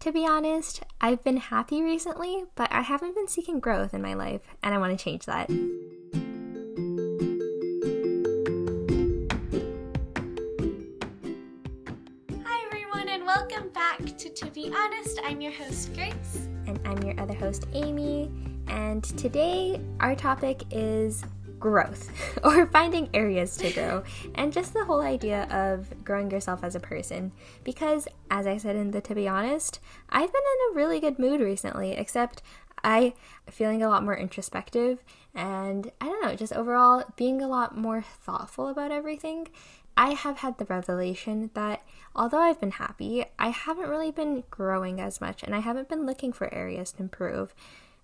To 0.00 0.12
be 0.12 0.26
honest, 0.26 0.82
I've 0.98 1.22
been 1.22 1.36
happy 1.36 1.82
recently, 1.82 2.44
but 2.54 2.72
I 2.72 2.80
haven't 2.80 3.14
been 3.14 3.28
seeking 3.28 3.60
growth 3.60 3.92
in 3.92 4.00
my 4.00 4.14
life, 4.14 4.40
and 4.62 4.74
I 4.74 4.78
want 4.78 4.98
to 4.98 5.04
change 5.04 5.26
that. 5.26 5.50
Hi, 12.42 12.66
everyone, 12.66 13.10
and 13.10 13.26
welcome 13.26 13.68
back 13.74 13.98
to 14.16 14.30
To 14.30 14.50
Be 14.52 14.72
Honest. 14.74 15.20
I'm 15.22 15.42
your 15.42 15.52
host, 15.52 15.92
Grace. 15.92 16.48
And 16.66 16.80
I'm 16.86 17.02
your 17.02 17.20
other 17.20 17.34
host, 17.34 17.66
Amy. 17.74 18.30
And 18.68 19.04
today, 19.04 19.82
our 20.00 20.16
topic 20.16 20.62
is 20.70 21.24
growth 21.60 22.10
or 22.44 22.66
finding 22.66 23.08
areas 23.14 23.56
to 23.56 23.70
grow 23.72 24.02
and 24.34 24.52
just 24.52 24.72
the 24.72 24.84
whole 24.84 25.02
idea 25.02 25.44
of 25.50 26.04
growing 26.04 26.30
yourself 26.30 26.64
as 26.64 26.74
a 26.74 26.80
person 26.80 27.30
because 27.62 28.08
as 28.30 28.46
i 28.46 28.56
said 28.56 28.74
in 28.74 28.90
the 28.90 29.00
to 29.00 29.14
be 29.14 29.28
honest 29.28 29.78
i've 30.08 30.32
been 30.32 30.42
in 30.42 30.72
a 30.72 30.76
really 30.76 30.98
good 30.98 31.18
mood 31.18 31.40
recently 31.40 31.92
except 31.92 32.42
i 32.82 33.12
feeling 33.48 33.82
a 33.82 33.88
lot 33.88 34.02
more 34.02 34.16
introspective 34.16 35.04
and 35.34 35.92
i 36.00 36.06
don't 36.06 36.24
know 36.24 36.34
just 36.34 36.52
overall 36.54 37.04
being 37.16 37.42
a 37.42 37.48
lot 37.48 37.76
more 37.76 38.02
thoughtful 38.02 38.68
about 38.68 38.90
everything 38.90 39.46
I 39.96 40.14
have 40.14 40.38
had 40.38 40.56
the 40.56 40.64
revelation 40.64 41.50
that 41.52 41.82
although 42.16 42.38
I've 42.38 42.60
been 42.60 42.70
happy, 42.70 43.26
I 43.38 43.48
haven't 43.48 43.90
really 43.90 44.10
been 44.10 44.44
growing 44.50 44.98
as 44.98 45.20
much 45.20 45.42
and 45.42 45.54
I 45.54 45.58
haven't 45.58 45.90
been 45.90 46.06
looking 46.06 46.32
for 46.32 46.52
areas 46.54 46.92
to 46.92 47.02
improve. 47.02 47.54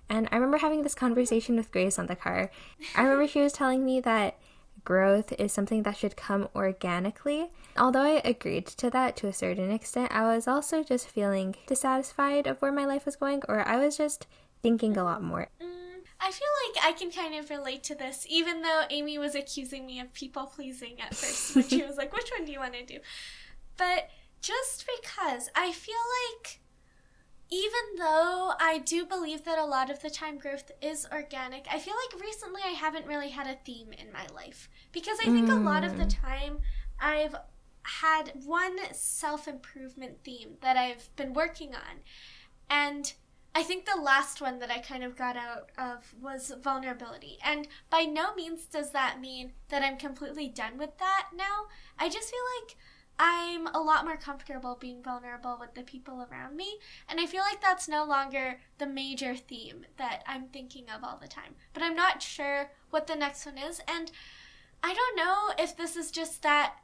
And 0.08 0.28
I 0.30 0.36
remember 0.36 0.58
having 0.58 0.82
this 0.82 0.94
conversation 0.94 1.56
with 1.56 1.72
Grace 1.72 1.98
on 1.98 2.06
the 2.06 2.16
car. 2.16 2.50
I 2.94 3.02
remember 3.02 3.26
she 3.26 3.40
was 3.40 3.52
telling 3.52 3.84
me 3.84 4.00
that 4.00 4.38
growth 4.84 5.32
is 5.38 5.52
something 5.52 5.82
that 5.82 5.96
should 5.96 6.16
come 6.16 6.48
organically. 6.54 7.48
Although 7.76 8.02
I 8.02 8.22
agreed 8.24 8.66
to 8.66 8.88
that 8.90 9.16
to 9.16 9.26
a 9.26 9.32
certain 9.32 9.70
extent, 9.70 10.12
I 10.12 10.22
was 10.22 10.46
also 10.48 10.82
just 10.82 11.08
feeling 11.08 11.56
dissatisfied 11.66 12.46
of 12.46 12.62
where 12.62 12.72
my 12.72 12.86
life 12.86 13.04
was 13.04 13.16
going, 13.16 13.42
or 13.48 13.66
I 13.66 13.76
was 13.76 13.96
just 13.96 14.26
thinking 14.62 14.96
a 14.96 15.04
lot 15.04 15.22
more. 15.22 15.48
Mm, 15.60 16.04
I 16.20 16.30
feel 16.30 16.48
like 16.66 16.84
I 16.84 16.92
can 16.92 17.10
kind 17.10 17.34
of 17.34 17.50
relate 17.50 17.82
to 17.84 17.94
this, 17.94 18.26
even 18.30 18.62
though 18.62 18.84
Amy 18.88 19.18
was 19.18 19.34
accusing 19.34 19.84
me 19.84 20.00
of 20.00 20.12
people 20.14 20.46
pleasing 20.46 21.00
at 21.00 21.14
first 21.14 21.54
when 21.56 21.68
she 21.68 21.82
was 21.86 21.96
like, 21.96 22.14
which 22.14 22.30
one 22.30 22.46
do 22.46 22.52
you 22.52 22.60
want 22.60 22.74
to 22.74 22.84
do? 22.84 23.00
But 23.76 24.08
just 24.40 24.86
because 25.00 25.50
I 25.54 25.72
feel 25.72 25.94
like 26.38 26.60
even 27.50 27.98
though 27.98 28.52
I 28.58 28.78
do 28.84 29.06
believe 29.06 29.44
that 29.44 29.58
a 29.58 29.64
lot 29.64 29.90
of 29.90 30.02
the 30.02 30.10
time 30.10 30.38
growth 30.38 30.70
is 30.82 31.06
organic, 31.12 31.66
I 31.70 31.78
feel 31.78 31.94
like 31.94 32.20
recently 32.20 32.62
I 32.64 32.70
haven't 32.70 33.06
really 33.06 33.30
had 33.30 33.46
a 33.46 33.58
theme 33.64 33.92
in 33.92 34.12
my 34.12 34.26
life. 34.34 34.68
Because 34.92 35.18
I 35.20 35.26
think 35.26 35.48
mm. 35.48 35.52
a 35.52 35.60
lot 35.60 35.84
of 35.84 35.96
the 35.96 36.04
mm. 36.04 36.20
time 36.22 36.58
I've 36.98 37.36
had 37.82 38.32
one 38.44 38.78
self 38.92 39.46
improvement 39.46 40.24
theme 40.24 40.56
that 40.60 40.76
I've 40.76 41.14
been 41.14 41.34
working 41.34 41.74
on. 41.74 42.00
And 42.68 43.12
I 43.54 43.62
think 43.62 43.86
the 43.86 44.00
last 44.00 44.40
one 44.40 44.58
that 44.58 44.70
I 44.70 44.78
kind 44.80 45.04
of 45.04 45.16
got 45.16 45.36
out 45.36 45.70
of 45.78 46.14
was 46.20 46.52
vulnerability. 46.62 47.38
And 47.44 47.68
by 47.88 48.02
no 48.02 48.34
means 48.34 48.66
does 48.66 48.90
that 48.90 49.20
mean 49.20 49.52
that 49.68 49.82
I'm 49.82 49.96
completely 49.96 50.48
done 50.48 50.76
with 50.76 50.98
that 50.98 51.28
now. 51.34 51.68
I 51.98 52.08
just 52.08 52.30
feel 52.30 52.40
like 52.60 52.76
I'm 53.18 53.66
a 53.68 53.78
lot 53.78 54.04
more 54.04 54.16
comfortable 54.16 54.76
being 54.78 55.02
vulnerable 55.02 55.56
with 55.58 55.74
the 55.74 55.82
people 55.82 56.26
around 56.30 56.56
me. 56.56 56.78
And 57.08 57.18
I 57.20 57.26
feel 57.26 57.40
like 57.40 57.60
that's 57.60 57.88
no 57.88 58.04
longer 58.04 58.60
the 58.78 58.86
major 58.86 59.34
theme 59.34 59.86
that 59.96 60.22
I'm 60.26 60.48
thinking 60.48 60.84
of 60.94 61.02
all 61.02 61.18
the 61.20 61.28
time. 61.28 61.54
But 61.72 61.82
I'm 61.82 61.96
not 61.96 62.22
sure 62.22 62.70
what 62.90 63.06
the 63.06 63.16
next 63.16 63.46
one 63.46 63.58
is. 63.58 63.80
And 63.88 64.10
I 64.82 64.94
don't 64.94 65.16
know 65.16 65.52
if 65.58 65.76
this 65.76 65.96
is 65.96 66.10
just 66.10 66.42
that, 66.42 66.76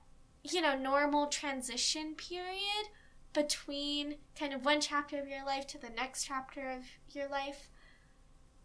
you 0.43 0.61
know, 0.61 0.77
normal 0.77 1.27
transition 1.27 2.15
period 2.15 2.89
between 3.33 4.17
kind 4.39 4.53
of 4.53 4.65
one 4.65 4.81
chapter 4.81 5.19
of 5.19 5.29
your 5.29 5.45
life 5.45 5.67
to 5.67 5.79
the 5.79 5.91
next 5.91 6.25
chapter 6.25 6.71
of 6.71 6.85
your 7.15 7.29
life. 7.29 7.69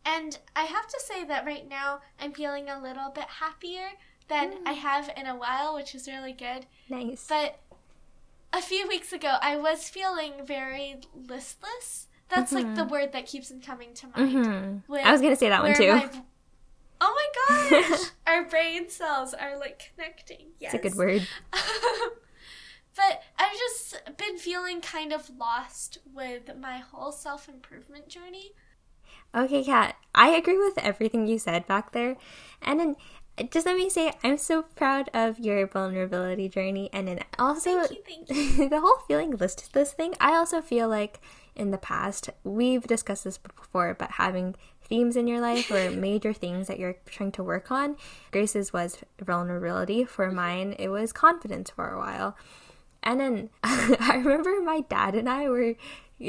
And 0.05 0.39
I 0.55 0.63
have 0.63 0.87
to 0.87 0.99
say 1.05 1.25
that 1.25 1.45
right 1.45 1.67
now 1.67 1.99
I'm 2.19 2.31
feeling 2.31 2.69
a 2.69 2.81
little 2.81 3.09
bit 3.13 3.25
happier 3.25 3.89
than 4.27 4.51
mm. 4.51 4.57
I 4.65 4.73
have 4.73 5.09
in 5.15 5.25
a 5.25 5.35
while, 5.35 5.75
which 5.75 5.95
is 5.95 6.07
really 6.07 6.33
good. 6.33 6.65
Nice. 6.89 7.25
But 7.27 7.59
a 8.53 8.61
few 8.61 8.87
weeks 8.87 9.13
ago, 9.13 9.35
I 9.41 9.57
was 9.57 9.89
feeling 9.89 10.45
very 10.45 10.97
listless. 11.15 12.07
That's 12.29 12.51
mm-hmm. 12.51 12.67
like 12.67 12.75
the 12.75 12.81
mm-hmm. 12.81 12.91
word 12.91 13.11
that 13.13 13.25
keeps 13.25 13.51
coming 13.65 13.93
to 13.95 14.07
mind. 14.15 14.45
Mm-hmm. 14.45 14.93
I 14.93 15.11
was 15.11 15.21
going 15.21 15.33
to 15.33 15.39
say 15.39 15.49
that 15.49 15.63
one 15.63 15.75
too. 15.75 15.93
My, 15.93 16.09
oh 17.01 17.29
my 17.49 17.79
gosh! 17.79 17.99
Our 18.27 18.45
brain 18.45 18.89
cells 18.89 19.33
are 19.33 19.57
like 19.57 19.91
connecting. 19.95 20.47
Yes. 20.59 20.73
It's 20.73 20.85
a 20.85 20.89
good 20.89 20.97
word. 20.97 21.27
but 21.51 23.23
I've 23.37 23.57
just 23.57 24.01
been 24.17 24.37
feeling 24.37 24.81
kind 24.81 25.13
of 25.13 25.29
lost 25.37 25.99
with 26.13 26.51
my 26.59 26.79
whole 26.79 27.11
self 27.11 27.47
improvement 27.47 28.09
journey. 28.09 28.51
Okay, 29.35 29.63
Kat, 29.63 29.95
I 30.15 30.29
agree 30.29 30.57
with 30.57 30.77
everything 30.77 31.27
you 31.27 31.37
said 31.37 31.67
back 31.67 31.91
there. 31.91 32.15
And 32.61 32.79
then 32.79 32.95
just 33.51 33.65
let 33.65 33.75
me 33.75 33.89
say 33.89 34.13
i'm 34.23 34.37
so 34.37 34.63
proud 34.63 35.09
of 35.13 35.39
your 35.39 35.65
vulnerability 35.67 36.49
journey 36.49 36.89
and 36.91 37.07
then 37.07 37.19
also 37.37 37.83
thank 37.83 37.91
you, 37.91 38.03
thank 38.07 38.57
you. 38.57 38.69
the 38.69 38.79
whole 38.79 38.99
feeling 39.07 39.31
listless 39.31 39.93
thing 39.93 40.13
i 40.19 40.35
also 40.35 40.61
feel 40.61 40.87
like 40.87 41.19
in 41.55 41.71
the 41.71 41.77
past 41.77 42.29
we've 42.43 42.87
discussed 42.87 43.23
this 43.23 43.37
before 43.37 43.93
but 43.93 44.11
having 44.11 44.55
themes 44.83 45.15
in 45.15 45.27
your 45.27 45.41
life 45.41 45.69
or 45.69 45.91
major 45.91 46.33
things 46.33 46.67
that 46.67 46.79
you're 46.79 46.95
trying 47.05 47.31
to 47.31 47.43
work 47.43 47.71
on 47.71 47.95
grace's 48.31 48.73
was 48.73 48.99
vulnerability 49.21 50.03
for 50.03 50.27
mm-hmm. 50.27 50.35
mine 50.35 50.75
it 50.79 50.89
was 50.89 51.13
confidence 51.13 51.69
for 51.69 51.89
a 51.89 51.97
while 51.97 52.35
and 53.03 53.19
then 53.19 53.49
i 53.63 54.15
remember 54.23 54.61
my 54.61 54.81
dad 54.81 55.13
and 55.13 55.29
i 55.29 55.47
were 55.47 55.75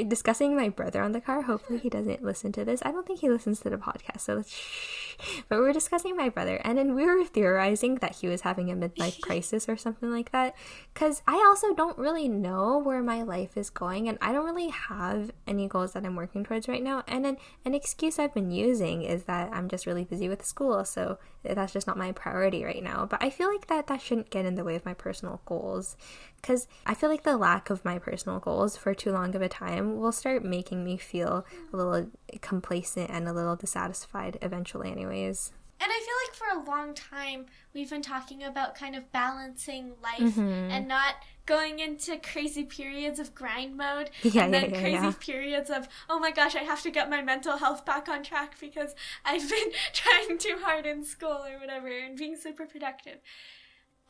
discussing 0.07 0.55
my 0.55 0.69
brother 0.69 1.01
on 1.01 1.13
the 1.13 1.21
car. 1.21 1.41
Hopefully, 1.41 1.79
he 1.79 1.89
doesn't 1.89 2.23
listen 2.23 2.51
to 2.53 2.63
this. 2.63 2.81
I 2.85 2.91
don't 2.91 3.07
think 3.07 3.21
he 3.21 3.29
listens 3.29 3.59
to 3.61 3.69
the 3.69 3.77
podcast, 3.77 4.21
so 4.21 4.35
let's. 4.35 4.55
shh. 4.55 5.08
But 5.49 5.57
we 5.57 5.65
were 5.65 5.73
discussing 5.73 6.15
my 6.15 6.29
brother, 6.29 6.61
and 6.63 6.77
then 6.77 6.95
we 6.95 7.05
were 7.05 7.23
theorizing 7.25 7.95
that 7.95 8.17
he 8.17 8.27
was 8.27 8.41
having 8.41 8.69
a 8.69 8.75
midlife 8.75 9.19
crisis 9.27 9.67
or 9.67 9.77
something 9.77 10.11
like 10.11 10.31
that. 10.31 10.55
Because 10.93 11.21
I 11.27 11.35
also 11.47 11.73
don't 11.73 11.97
really 11.97 12.27
know 12.27 12.77
where 12.77 13.01
my 13.01 13.23
life 13.23 13.57
is 13.57 13.69
going, 13.69 14.07
and 14.07 14.17
I 14.21 14.31
don't 14.31 14.45
really 14.45 14.69
have 14.69 15.31
any 15.47 15.67
goals 15.67 15.93
that 15.93 16.05
I'm 16.05 16.15
working 16.15 16.43
towards 16.43 16.67
right 16.67 16.83
now. 16.83 17.03
And 17.07 17.25
then 17.25 17.37
an 17.65 17.73
excuse 17.73 18.19
I've 18.19 18.33
been 18.33 18.51
using 18.51 19.03
is 19.03 19.23
that 19.23 19.49
I'm 19.51 19.69
just 19.69 19.85
really 19.85 20.03
busy 20.03 20.29
with 20.29 20.45
school, 20.45 20.85
so 20.85 21.17
that's 21.43 21.73
just 21.73 21.87
not 21.87 21.97
my 21.97 22.11
priority 22.11 22.63
right 22.63 22.83
now. 22.83 23.05
But 23.05 23.23
I 23.23 23.29
feel 23.29 23.51
like 23.51 23.67
that 23.67 23.87
that 23.87 24.01
shouldn't 24.01 24.29
get 24.29 24.45
in 24.45 24.55
the 24.55 24.63
way 24.63 24.75
of 24.75 24.85
my 24.85 24.93
personal 24.93 25.41
goals 25.45 25.95
because 26.41 26.67
I 26.85 26.93
feel 26.93 27.09
like 27.09 27.23
the 27.23 27.37
lack 27.37 27.69
of 27.69 27.83
my 27.83 27.99
personal 27.99 28.39
goals 28.39 28.77
for 28.77 28.93
too 28.93 29.11
long 29.11 29.35
of 29.35 29.41
a 29.41 29.49
time 29.49 29.97
will 29.97 30.11
start 30.11 30.43
making 30.43 30.83
me 30.83 30.97
feel 30.97 31.45
a 31.73 31.77
little 31.77 32.09
complacent 32.41 33.09
and 33.09 33.27
a 33.27 33.33
little 33.33 33.55
dissatisfied 33.55 34.37
eventually, 34.41 34.91
anyways. 35.09 35.51
And 35.81 35.89
I 35.89 35.99
feel 35.99 36.15
like 36.25 36.35
for 36.35 36.59
a 36.59 36.71
long 36.75 36.93
time 36.93 37.45
we've 37.73 37.89
been 37.89 38.01
talking 38.01 38.43
about 38.43 38.75
kind 38.75 38.95
of 38.95 39.11
balancing 39.11 39.93
life 40.03 40.35
mm-hmm. 40.35 40.71
and 40.71 40.87
not 40.87 41.15
going 41.45 41.79
into 41.79 42.17
crazy 42.17 42.63
periods 42.63 43.17
of 43.17 43.33
grind 43.33 43.77
mode 43.77 44.11
yeah, 44.23 44.43
and 44.43 44.53
then 44.53 44.71
yeah, 44.71 44.81
crazy 44.81 45.05
yeah. 45.05 45.13
periods 45.19 45.69
of 45.69 45.87
oh 46.09 46.19
my 46.19 46.31
gosh 46.31 46.55
I 46.55 46.59
have 46.59 46.83
to 46.83 46.91
get 46.91 47.09
my 47.09 47.21
mental 47.21 47.57
health 47.57 47.85
back 47.85 48.09
on 48.09 48.23
track 48.23 48.55
because 48.59 48.93
I've 49.23 49.49
been 49.49 49.71
trying 49.93 50.37
too 50.37 50.57
hard 50.61 50.85
in 50.85 51.03
school 51.05 51.45
or 51.45 51.59
whatever 51.59 51.87
and 51.87 52.17
being 52.17 52.35
super 52.35 52.65
productive. 52.65 53.19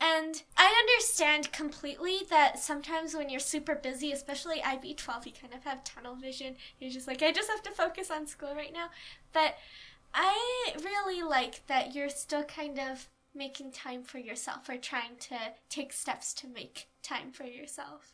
And 0.02 0.42
I 0.56 0.74
understand 0.80 1.52
completely 1.52 2.20
that 2.30 2.58
sometimes 2.58 3.14
when 3.14 3.28
you're 3.28 3.38
super 3.38 3.74
busy, 3.74 4.12
especially 4.12 4.60
IB12, 4.60 5.26
you 5.26 5.32
kind 5.32 5.52
of 5.52 5.62
have 5.64 5.84
tunnel 5.84 6.14
vision. 6.14 6.56
You're 6.78 6.90
just 6.90 7.06
like, 7.06 7.22
I 7.22 7.32
just 7.32 7.50
have 7.50 7.62
to 7.64 7.70
focus 7.70 8.10
on 8.10 8.26
school 8.26 8.54
right 8.54 8.72
now. 8.72 8.88
But 9.34 9.56
I 10.14 10.74
really 10.82 11.22
like 11.22 11.66
that 11.66 11.94
you're 11.94 12.08
still 12.08 12.44
kind 12.44 12.78
of 12.78 13.08
making 13.34 13.72
time 13.72 14.02
for 14.02 14.18
yourself 14.18 14.68
or 14.68 14.76
trying 14.76 15.16
to 15.20 15.36
take 15.68 15.92
steps 15.92 16.34
to 16.34 16.48
make 16.48 16.88
time 17.02 17.32
for 17.32 17.44
yourself. 17.44 18.12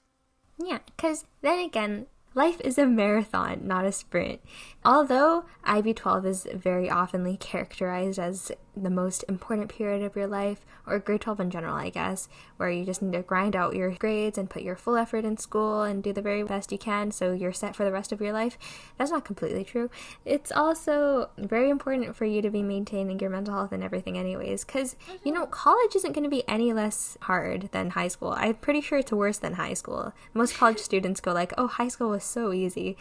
Yeah, 0.58 0.78
because 0.86 1.24
then 1.42 1.58
again, 1.58 2.06
Life 2.36 2.60
is 2.60 2.76
a 2.76 2.84
marathon, 2.84 3.62
not 3.66 3.86
a 3.86 3.92
sprint. 3.92 4.42
Although 4.84 5.46
IB12 5.64 6.26
is 6.26 6.46
very 6.52 6.86
oftenly 6.86 7.40
characterized 7.40 8.18
as 8.18 8.52
the 8.76 8.90
most 8.90 9.24
important 9.28 9.70
period 9.70 10.02
of 10.02 10.14
your 10.14 10.26
life, 10.26 10.64
or 10.86 10.98
grade 10.98 11.22
12 11.22 11.40
in 11.40 11.50
general, 11.50 11.74
I 11.74 11.88
guess, 11.88 12.28
where 12.58 12.70
you 12.70 12.84
just 12.84 13.00
need 13.00 13.14
to 13.14 13.22
grind 13.22 13.56
out 13.56 13.74
your 13.74 13.90
grades 13.92 14.36
and 14.36 14.50
put 14.50 14.62
your 14.62 14.76
full 14.76 14.96
effort 14.96 15.24
in 15.24 15.36
school 15.38 15.82
and 15.82 16.02
do 16.02 16.12
the 16.12 16.22
very 16.22 16.42
best 16.42 16.70
you 16.70 16.78
can 16.78 17.10
so 17.10 17.32
you're 17.32 17.52
set 17.52 17.74
for 17.74 17.84
the 17.84 17.92
rest 17.92 18.12
of 18.12 18.20
your 18.20 18.32
life. 18.32 18.58
That's 18.98 19.10
not 19.10 19.24
completely 19.24 19.64
true. 19.64 19.90
It's 20.24 20.52
also 20.52 21.30
very 21.38 21.70
important 21.70 22.14
for 22.14 22.24
you 22.24 22.42
to 22.42 22.50
be 22.50 22.62
maintaining 22.62 23.18
your 23.18 23.30
mental 23.30 23.54
health 23.54 23.72
and 23.72 23.82
everything, 23.82 24.18
anyways, 24.18 24.64
because, 24.64 24.96
you 25.24 25.32
know, 25.32 25.46
college 25.46 25.96
isn't 25.96 26.12
going 26.12 26.24
to 26.24 26.30
be 26.30 26.46
any 26.48 26.72
less 26.72 27.16
hard 27.22 27.70
than 27.72 27.90
high 27.90 28.08
school. 28.08 28.34
I'm 28.36 28.54
pretty 28.54 28.80
sure 28.80 28.98
it's 28.98 29.12
worse 29.12 29.38
than 29.38 29.54
high 29.54 29.74
school. 29.74 30.12
Most 30.34 30.56
college 30.56 30.78
students 30.78 31.20
go, 31.20 31.32
like, 31.32 31.52
oh, 31.56 31.66
high 31.66 31.88
school 31.88 32.10
was 32.10 32.24
so 32.24 32.52
easy. 32.52 32.96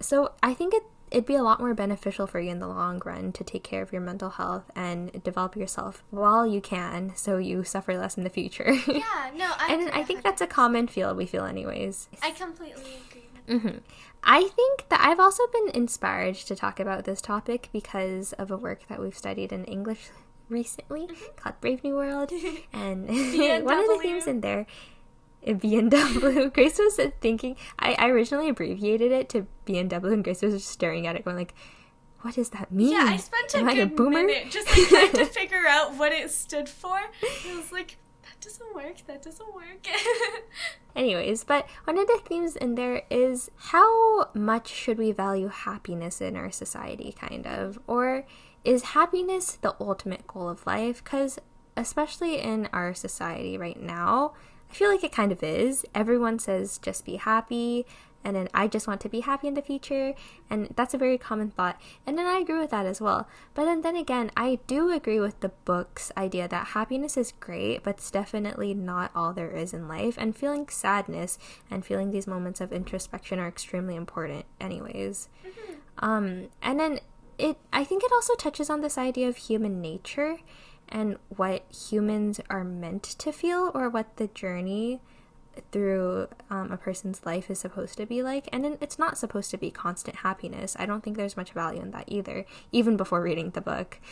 So 0.00 0.32
I 0.42 0.54
think 0.54 0.74
it 0.74 0.82
it'd 1.10 1.26
be 1.26 1.34
a 1.34 1.42
lot 1.42 1.60
more 1.60 1.74
beneficial 1.74 2.26
for 2.26 2.40
you 2.40 2.50
in 2.50 2.58
the 2.58 2.68
long 2.68 3.00
run 3.04 3.32
to 3.32 3.44
take 3.44 3.62
care 3.62 3.82
of 3.82 3.92
your 3.92 4.00
mental 4.00 4.30
health 4.30 4.70
and 4.74 5.22
develop 5.22 5.56
yourself 5.56 6.02
while 6.10 6.46
you 6.46 6.60
can 6.60 7.12
so 7.16 7.38
you 7.38 7.64
suffer 7.64 7.96
less 7.96 8.16
in 8.16 8.24
the 8.24 8.30
future. 8.30 8.74
Yeah, 8.88 9.30
no, 9.36 9.52
I 9.58 9.74
And 9.74 9.90
I 9.90 10.02
think 10.02 10.22
that's 10.22 10.40
a 10.40 10.46
common 10.46 10.88
feel 10.88 11.14
we 11.14 11.26
feel 11.26 11.44
anyways. 11.44 12.08
I 12.22 12.32
completely 12.32 12.96
agree. 13.08 13.28
Mm-hmm. 13.48 13.78
I 14.24 14.42
think 14.42 14.88
that 14.88 15.00
I've 15.00 15.20
also 15.20 15.44
been 15.52 15.70
inspired 15.74 16.34
to 16.36 16.56
talk 16.56 16.80
about 16.80 17.04
this 17.04 17.20
topic 17.20 17.68
because 17.72 18.32
of 18.34 18.50
a 18.50 18.56
work 18.56 18.86
that 18.88 19.00
we've 19.00 19.16
studied 19.16 19.52
in 19.52 19.64
English 19.64 20.08
recently 20.48 21.06
mm-hmm. 21.06 21.36
called 21.36 21.60
Brave 21.60 21.84
New 21.84 21.94
World. 21.94 22.32
and 22.72 23.08
one 23.64 23.78
of 23.78 23.86
the 23.86 23.98
themes 24.02 24.26
in 24.26 24.40
there, 24.40 24.66
BNW, 25.46 26.52
Grace 26.54 26.78
was 26.78 27.00
thinking, 27.20 27.56
I, 27.78 27.94
I 27.98 28.08
originally 28.08 28.48
abbreviated 28.48 29.12
it 29.12 29.28
to 29.30 29.46
BNW, 29.66 30.12
and 30.12 30.24
Grace 30.24 30.42
was 30.42 30.54
just 30.54 30.68
staring 30.68 31.06
at 31.06 31.16
it, 31.16 31.24
going 31.24 31.36
like, 31.36 31.54
what 32.22 32.34
does 32.34 32.50
that 32.50 32.72
mean? 32.72 32.92
Yeah, 32.92 33.06
I 33.08 33.16
spent 33.16 33.54
a 33.54 33.58
Am 33.58 33.66
good 33.66 33.78
a 33.78 33.86
boomer? 33.86 34.24
minute 34.24 34.50
just 34.50 34.68
like 34.76 34.88
trying 34.88 35.12
to 35.12 35.24
figure 35.32 35.66
out 35.68 35.94
what 35.96 36.12
it 36.12 36.30
stood 36.30 36.68
for. 36.68 36.96
I 36.96 37.56
was 37.56 37.70
like, 37.70 37.96
that 38.22 38.40
doesn't 38.40 38.74
work. 38.74 39.06
That 39.06 39.22
doesn't 39.22 39.54
work. 39.54 39.86
Anyways, 40.96 41.44
but 41.44 41.66
one 41.84 41.96
of 41.96 42.08
the 42.08 42.20
themes 42.24 42.56
in 42.56 42.74
there 42.74 43.02
is 43.08 43.50
how 43.56 44.30
much 44.34 44.68
should 44.68 44.98
we 44.98 45.12
value 45.12 45.46
happiness 45.48 46.20
in 46.20 46.34
our 46.36 46.50
society, 46.50 47.14
kind 47.18 47.46
of? 47.46 47.78
Or 47.86 48.26
is 48.64 48.82
happiness 48.82 49.52
the 49.52 49.76
ultimate 49.80 50.26
goal 50.26 50.48
of 50.48 50.66
life? 50.66 51.02
Because, 51.04 51.38
especially 51.76 52.40
in 52.40 52.68
our 52.72 52.94
society 52.94 53.56
right 53.56 53.80
now, 53.80 54.34
I 54.70 54.74
feel 54.74 54.90
like 54.90 55.04
it 55.04 55.12
kind 55.12 55.32
of 55.32 55.42
is. 55.42 55.84
Everyone 55.94 56.38
says 56.38 56.78
just 56.78 57.04
be 57.04 57.16
happy, 57.16 57.86
and 58.24 58.36
then 58.36 58.48
I 58.52 58.66
just 58.66 58.86
want 58.86 59.00
to 59.02 59.08
be 59.08 59.20
happy 59.20 59.48
in 59.48 59.54
the 59.54 59.62
future, 59.62 60.14
and 60.50 60.68
that's 60.76 60.92
a 60.92 60.98
very 60.98 61.18
common 61.18 61.50
thought. 61.50 61.80
And 62.06 62.18
then 62.18 62.26
I 62.26 62.38
agree 62.38 62.58
with 62.58 62.70
that 62.70 62.84
as 62.84 63.00
well. 63.00 63.28
But 63.54 63.64
then, 63.64 63.82
then 63.82 63.96
again, 63.96 64.30
I 64.36 64.58
do 64.66 64.90
agree 64.90 65.20
with 65.20 65.40
the 65.40 65.50
book's 65.64 66.12
idea 66.16 66.48
that 66.48 66.68
happiness 66.68 67.16
is 67.16 67.32
great, 67.40 67.84
but 67.84 67.96
it's 67.96 68.10
definitely 68.10 68.74
not 68.74 69.12
all 69.14 69.32
there 69.32 69.50
is 69.50 69.72
in 69.72 69.88
life, 69.88 70.16
and 70.18 70.36
feeling 70.36 70.68
sadness 70.68 71.38
and 71.70 71.86
feeling 71.86 72.10
these 72.10 72.26
moments 72.26 72.60
of 72.60 72.72
introspection 72.72 73.38
are 73.38 73.48
extremely 73.48 73.96
important, 73.96 74.44
anyways. 74.60 75.28
Mm-hmm. 75.46 76.04
Um, 76.04 76.48
and 76.60 76.78
then 76.78 77.00
it, 77.38 77.56
I 77.72 77.84
think 77.84 78.02
it 78.02 78.12
also 78.12 78.34
touches 78.34 78.68
on 78.68 78.80
this 78.80 78.98
idea 78.98 79.28
of 79.28 79.36
human 79.36 79.80
nature 79.80 80.38
and 80.90 81.16
what 81.28 81.64
humans 81.72 82.40
are 82.48 82.64
meant 82.64 83.02
to 83.02 83.32
feel 83.32 83.70
or 83.74 83.88
what 83.88 84.16
the 84.16 84.28
journey 84.28 85.00
through 85.72 86.28
um, 86.50 86.70
a 86.70 86.76
person's 86.76 87.24
life 87.26 87.50
is 87.50 87.58
supposed 87.58 87.96
to 87.98 88.06
be 88.06 88.22
like. 88.22 88.48
And 88.52 88.78
it's 88.80 88.98
not 88.98 89.18
supposed 89.18 89.50
to 89.50 89.58
be 89.58 89.70
constant 89.70 90.18
happiness. 90.18 90.76
I 90.78 90.86
don't 90.86 91.02
think 91.02 91.16
there's 91.16 91.36
much 91.36 91.52
value 91.52 91.80
in 91.80 91.90
that 91.90 92.04
either 92.06 92.44
even 92.70 92.96
before 92.96 93.22
reading 93.22 93.50
the 93.50 93.60
book. 93.60 93.98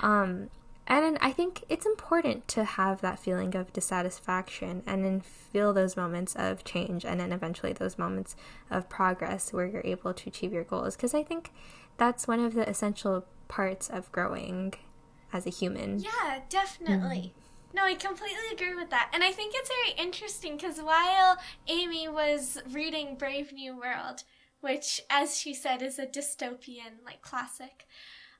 Um, 0.00 0.48
and 0.86 1.16
i 1.20 1.30
think 1.30 1.64
it's 1.68 1.86
important 1.86 2.48
to 2.48 2.64
have 2.64 3.00
that 3.00 3.18
feeling 3.18 3.54
of 3.54 3.72
dissatisfaction 3.72 4.82
and 4.86 5.04
then 5.04 5.20
feel 5.20 5.72
those 5.72 5.96
moments 5.96 6.34
of 6.34 6.64
change 6.64 7.04
and 7.04 7.20
then 7.20 7.32
eventually 7.32 7.72
those 7.72 7.98
moments 7.98 8.34
of 8.70 8.88
progress 8.88 9.52
where 9.52 9.66
you're 9.66 9.82
able 9.84 10.12
to 10.12 10.28
achieve 10.28 10.52
your 10.52 10.64
goals. 10.64 10.96
Because 10.96 11.14
i 11.14 11.22
think 11.22 11.52
that's 11.96 12.26
one 12.26 12.40
of 12.40 12.54
the 12.54 12.68
essential 12.68 13.24
parts 13.48 13.88
of 13.88 14.10
growing 14.12 14.74
as 15.32 15.46
a 15.46 15.50
human. 15.50 16.00
Yeah, 16.00 16.40
definitely. 16.48 17.34
Mm. 17.34 17.74
No, 17.74 17.84
I 17.84 17.94
completely 17.94 18.52
agree 18.52 18.74
with 18.74 18.90
that. 18.90 19.10
And 19.14 19.24
I 19.24 19.32
think 19.32 19.54
it's 19.56 19.70
very 19.70 20.06
interesting 20.06 20.56
because 20.56 20.78
while 20.78 21.38
Amy 21.66 22.06
was 22.06 22.58
reading 22.70 23.16
Brave 23.16 23.52
New 23.52 23.76
World, 23.78 24.24
which, 24.60 25.00
as 25.08 25.38
she 25.38 25.54
said, 25.54 25.82
is 25.82 25.98
a 25.98 26.06
dystopian 26.06 27.02
like 27.04 27.22
classic, 27.22 27.86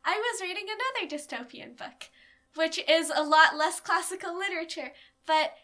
I 0.04 0.16
was 0.16 0.42
reading 0.42 0.66
another 0.66 1.14
dystopian 1.14 1.76
book, 1.76 2.10
which 2.54 2.78
is 2.88 3.10
a 3.14 3.22
lot 3.22 3.56
less 3.56 3.80
classical 3.80 4.36
literature. 4.36 4.92
But 5.26 5.54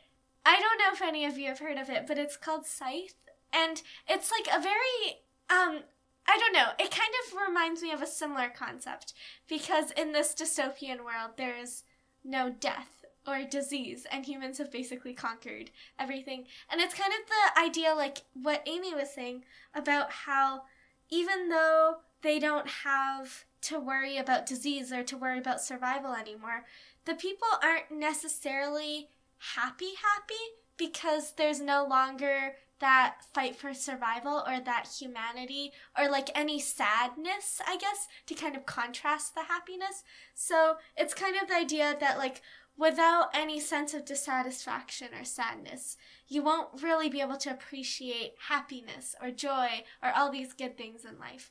I 0.47 0.59
don't 0.61 0.79
know 0.79 0.93
if 0.93 1.03
any 1.03 1.27
of 1.27 1.37
you 1.37 1.49
have 1.49 1.59
heard 1.59 1.77
of 1.77 1.91
it, 1.91 2.07
but 2.07 2.19
it's 2.19 2.37
called 2.37 2.65
Scythe. 2.65 3.15
And 3.53 3.83
it's 4.09 4.31
like 4.31 4.47
a 4.55 4.63
very 4.63 5.21
um 5.51 5.83
I 6.29 6.37
don't 6.37 6.53
know. 6.53 6.69
It 6.79 6.91
kind 6.91 7.11
of 7.25 7.49
reminds 7.49 7.83
me 7.83 7.91
of 7.91 8.03
a 8.03 8.07
similar 8.07 8.51
concept 8.51 9.15
because 9.49 9.93
in 9.93 10.13
this 10.13 10.35
dystopian 10.35 10.99
world, 10.99 11.33
there 11.37 11.57
is 11.57 11.85
no 12.23 12.51
death 12.51 13.05
or 13.27 13.45
disease, 13.45 14.07
and 14.11 14.25
humans 14.25 14.59
have 14.59 14.71
basically 14.71 15.15
conquered 15.15 15.71
everything. 15.99 16.45
And 16.71 16.81
it's 16.81 16.95
kind 16.95 17.13
of 17.13 17.29
the 17.29 17.61
idea, 17.61 17.95
like 17.95 18.23
what 18.35 18.63
Amy 18.67 18.95
was 18.95 19.11
saying, 19.11 19.45
about 19.75 20.11
how 20.11 20.63
even 21.11 21.49
though 21.49 21.97
they 22.23 22.39
don't 22.39 22.69
have 22.69 23.45
to 23.63 23.81
worry 23.81 24.19
about 24.19 24.47
disease 24.47 24.93
or 24.93 25.03
to 25.05 25.17
worry 25.17 25.39
about 25.39 25.61
survival 25.61 26.15
anymore, 26.15 26.65
the 27.05 27.15
people 27.15 27.49
aren't 27.63 27.91
necessarily 27.91 29.09
happy, 29.57 29.93
happy 30.03 30.35
because 30.77 31.33
there's 31.33 31.61
no 31.61 31.87
longer 31.89 32.55
that 32.81 33.17
fight 33.33 33.57
for 33.57 33.75
survival 33.75 34.43
or 34.47 34.61
that 34.61 34.89
humanity 35.01 35.73
or 35.99 36.09
like 36.09 36.31
any 36.35 36.61
sadness, 36.61 37.61
I 37.67 37.77
guess, 37.77 38.09
to 38.27 38.35
kind 38.35 38.57
of 38.57 38.67
contrast 38.67 39.35
the 39.35 39.45
happiness. 39.45 40.05
So 40.35 40.77
it's 40.97 41.15
kind 41.15 41.37
of 41.41 41.49
the 41.49 41.57
idea 41.57 41.97
that 41.99 42.19
like 42.19 42.43
without 42.77 43.31
any 43.35 43.59
sense 43.59 43.93
of 43.93 44.05
dissatisfaction 44.05 45.09
or 45.19 45.25
sadness, 45.25 45.97
you 46.29 46.43
won't 46.43 46.83
really 46.83 47.09
be 47.09 47.21
able 47.21 47.37
to 47.37 47.51
appreciate 47.51 48.35
happiness 48.49 49.17
or 49.21 49.31
joy 49.31 49.83
or 50.03 50.13
all 50.15 50.31
these 50.31 50.53
good 50.53 50.77
things 50.77 51.05
in 51.05 51.19
life. 51.19 51.51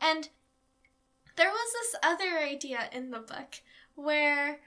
And 0.00 0.28
there 1.36 1.50
was 1.50 1.72
this 1.72 2.00
other 2.02 2.38
idea 2.38 2.88
in 2.92 3.10
the 3.10 3.18
book 3.18 3.60
where 3.96 4.60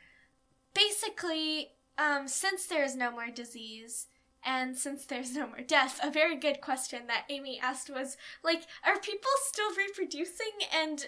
basically, 0.74 1.72
um, 1.98 2.28
since 2.28 2.66
there 2.66 2.84
is 2.84 2.96
no 2.96 3.10
more 3.10 3.30
disease, 3.30 4.08
and 4.46 4.78
since 4.78 5.06
there's 5.06 5.36
no 5.36 5.48
more 5.48 5.62
death, 5.62 6.00
a 6.04 6.12
very 6.12 6.36
good 6.36 6.62
question 6.62 7.08
that 7.08 7.26
Amy 7.30 7.60
asked 7.62 7.90
was 7.90 8.18
like, 8.44 8.64
are 8.86 9.00
people 9.00 9.30
still 9.46 9.76
reproducing 9.76 10.52
and 10.74 11.08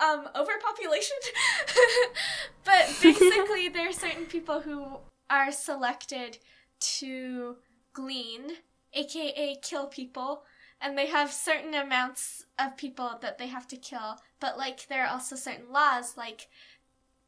um 0.00 0.28
overpopulation? 0.34 1.16
but 2.64 2.96
basically 3.02 3.68
there 3.68 3.88
are 3.88 3.92
certain 3.92 4.26
people 4.26 4.60
who 4.60 4.98
are 5.30 5.52
selected 5.52 6.38
to 6.80 7.56
glean, 7.92 8.52
aka 8.92 9.56
kill 9.62 9.86
people, 9.86 10.42
and 10.80 10.96
they 10.96 11.06
have 11.06 11.32
certain 11.32 11.74
amounts 11.74 12.44
of 12.58 12.76
people 12.76 13.18
that 13.22 13.38
they 13.38 13.46
have 13.46 13.66
to 13.68 13.76
kill. 13.76 14.16
But 14.40 14.58
like 14.58 14.88
there 14.88 15.04
are 15.04 15.12
also 15.12 15.36
certain 15.36 15.72
laws 15.72 16.16
like 16.16 16.48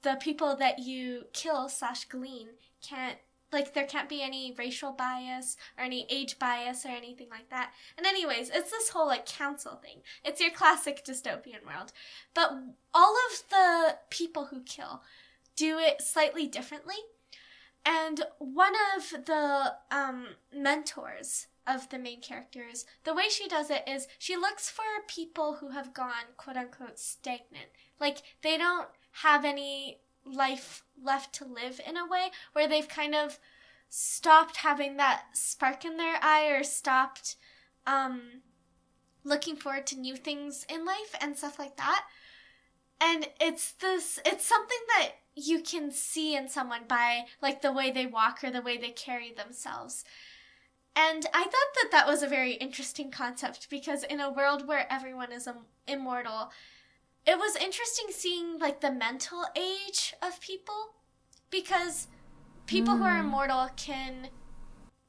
the 0.03 0.17
people 0.21 0.55
that 0.57 0.79
you 0.79 1.25
kill 1.33 1.69
slash 1.69 2.05
glean 2.05 2.49
can't 2.83 3.19
like 3.53 3.75
there 3.75 3.87
can't 3.87 4.09
be 4.09 4.23
any 4.23 4.55
racial 4.59 4.93
bias 4.93 5.57
or 5.77 5.85
any 5.85 6.07
age 6.11 6.39
bias 6.39 6.85
or 6.85 6.91
anything 6.91 7.29
like 7.31 7.49
that. 7.51 7.73
And 7.97 8.07
anyways, 8.07 8.51
it's 8.51 8.71
this 8.71 8.91
whole 8.91 9.07
like 9.07 9.27
council 9.27 9.81
thing. 9.83 10.03
It's 10.25 10.41
your 10.41 10.51
classic 10.51 11.05
dystopian 11.05 11.65
world. 11.67 11.93
But 12.35 12.53
all 12.95 13.17
of 13.31 13.49
the 13.51 13.97
people 14.11 14.47
who 14.47 14.63
kill 14.63 15.03
do 15.57 15.79
it 15.79 16.03
slightly 16.03 16.47
differently. 16.47 16.97
And 17.85 18.23
one 18.39 18.75
of 18.97 19.25
the 19.27 19.75
um, 19.91 20.27
mentors 20.55 21.47
of 21.67 21.89
the 21.91 21.99
main 21.99 22.21
characters, 22.21 22.85
the 23.05 23.15
way 23.15 23.29
she 23.29 23.49
does 23.49 23.71
it 23.71 23.83
is 23.87 24.09
she 24.19 24.37
looks 24.37 24.71
for 24.71 24.83
people 25.07 25.55
who 25.61 25.71
have 25.71 25.95
gone 25.95 26.35
quote 26.37 26.57
unquote 26.57 26.99
stagnant. 26.99 27.69
Like 28.01 28.19
they 28.43 28.57
don't 28.57 28.89
have 29.23 29.45
any 29.45 30.01
life 30.25 30.83
left 31.03 31.35
to 31.37 31.45
live 31.45 31.81
in 31.87 31.97
a 31.97 32.07
way 32.07 32.31
where 32.53 32.69
they've 32.69 32.89
kind 32.89 33.15
of 33.15 33.39
stopped 33.89 34.59
having 34.59 34.97
that 34.97 35.25
spark 35.33 35.85
in 35.85 35.97
their 35.97 36.19
eye 36.23 36.49
or 36.49 36.63
stopped 36.63 37.37
um, 37.87 38.43
looking 39.25 39.57
forward 39.57 39.87
to 39.87 39.99
new 39.99 40.17
things 40.17 40.67
in 40.69 40.85
life 40.85 41.15
and 41.21 41.37
stuff 41.37 41.59
like 41.59 41.77
that. 41.77 42.05
And 43.01 43.29
it's 43.41 43.73
this, 43.73 44.19
it's 44.27 44.45
something 44.45 44.79
that 44.89 45.13
you 45.35 45.63
can 45.63 45.93
see 45.93 46.35
in 46.35 46.49
someone 46.49 46.83
by 46.89 47.25
like 47.41 47.63
the 47.63 47.73
way 47.73 47.91
they 47.91 48.07
walk 48.07 48.43
or 48.43 48.51
the 48.51 48.63
way 48.63 48.77
they 48.77 48.91
carry 48.91 49.33
themselves. 49.33 50.05
And 50.97 51.27
I 51.33 51.45
thought 51.45 51.53
that 51.53 51.89
that 51.93 52.07
was 52.09 52.23
a 52.23 52.29
very 52.29 52.55
interesting 52.55 53.11
concept 53.13 53.71
because 53.71 54.03
in 54.03 54.19
a 54.21 54.33
world 54.33 54.67
where 54.67 54.93
everyone 54.93 55.31
is 55.31 55.47
Im- 55.47 55.67
immortal, 55.87 56.51
it 57.29 57.39
was 57.39 57.57
interesting 57.57 58.07
seeing 58.11 58.59
like 58.59 58.81
the 58.81 58.91
mental 58.91 59.45
age 59.55 60.15
of 60.23 60.41
people 60.41 60.95
because 61.51 62.09
people 62.67 62.95
mm. 62.95 62.99
who 62.99 63.05
are 63.05 63.21
hmm. 63.21 63.27
immortal 63.27 63.69
can 63.77 64.29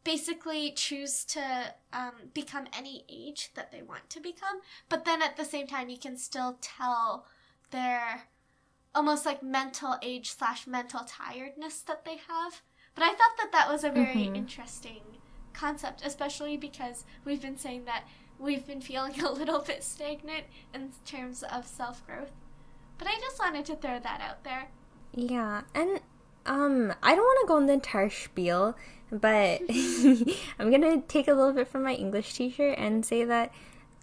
basically 0.03 0.71
choose 0.71 1.23
to 1.23 1.73
um, 1.93 2.11
become 2.33 2.65
any 2.77 3.05
age 3.09 3.51
that 3.55 3.71
they 3.71 3.81
want 3.81 4.09
to 4.09 4.19
become 4.19 4.59
but 4.89 5.05
then 5.05 5.21
at 5.21 5.37
the 5.37 5.45
same 5.45 5.65
time 5.65 5.87
you 5.87 5.97
can 5.97 6.17
still 6.17 6.57
tell 6.61 7.25
their 7.71 8.23
almost 8.93 9.25
like 9.25 9.41
mental 9.41 9.95
age 10.01 10.31
slash 10.31 10.67
mental 10.67 11.01
tiredness 11.07 11.79
that 11.81 12.03
they 12.03 12.17
have 12.27 12.61
but 12.95 13.03
i 13.03 13.09
thought 13.09 13.37
that 13.37 13.51
that 13.53 13.71
was 13.71 13.83
a 13.85 13.89
very 13.89 14.25
mm-hmm. 14.25 14.35
interesting 14.35 15.01
concept 15.53 16.01
especially 16.05 16.57
because 16.57 17.05
we've 17.23 17.41
been 17.41 17.57
saying 17.57 17.85
that 17.85 18.03
we've 18.39 18.65
been 18.65 18.81
feeling 18.81 19.19
a 19.21 19.31
little 19.31 19.59
bit 19.59 19.83
stagnant 19.83 20.45
in 20.73 20.91
terms 21.05 21.43
of 21.43 21.67
self 21.67 22.05
growth. 22.05 22.31
But 22.97 23.07
I 23.07 23.15
just 23.19 23.39
wanted 23.39 23.65
to 23.65 23.75
throw 23.75 23.99
that 23.99 24.21
out 24.21 24.43
there. 24.43 24.69
Yeah, 25.13 25.61
and 25.73 25.99
um, 26.45 26.93
I 27.03 27.15
don't 27.15 27.23
want 27.23 27.39
to 27.41 27.47
go 27.47 27.55
on 27.57 27.65
the 27.67 27.73
entire 27.73 28.09
spiel, 28.09 28.75
but 29.11 29.61
I'm 30.59 30.71
gonna 30.71 31.01
take 31.01 31.27
a 31.27 31.33
little 31.33 31.53
bit 31.53 31.67
from 31.67 31.83
my 31.83 31.93
English 31.93 32.33
teacher 32.33 32.69
and 32.69 33.05
say 33.05 33.23
that 33.25 33.51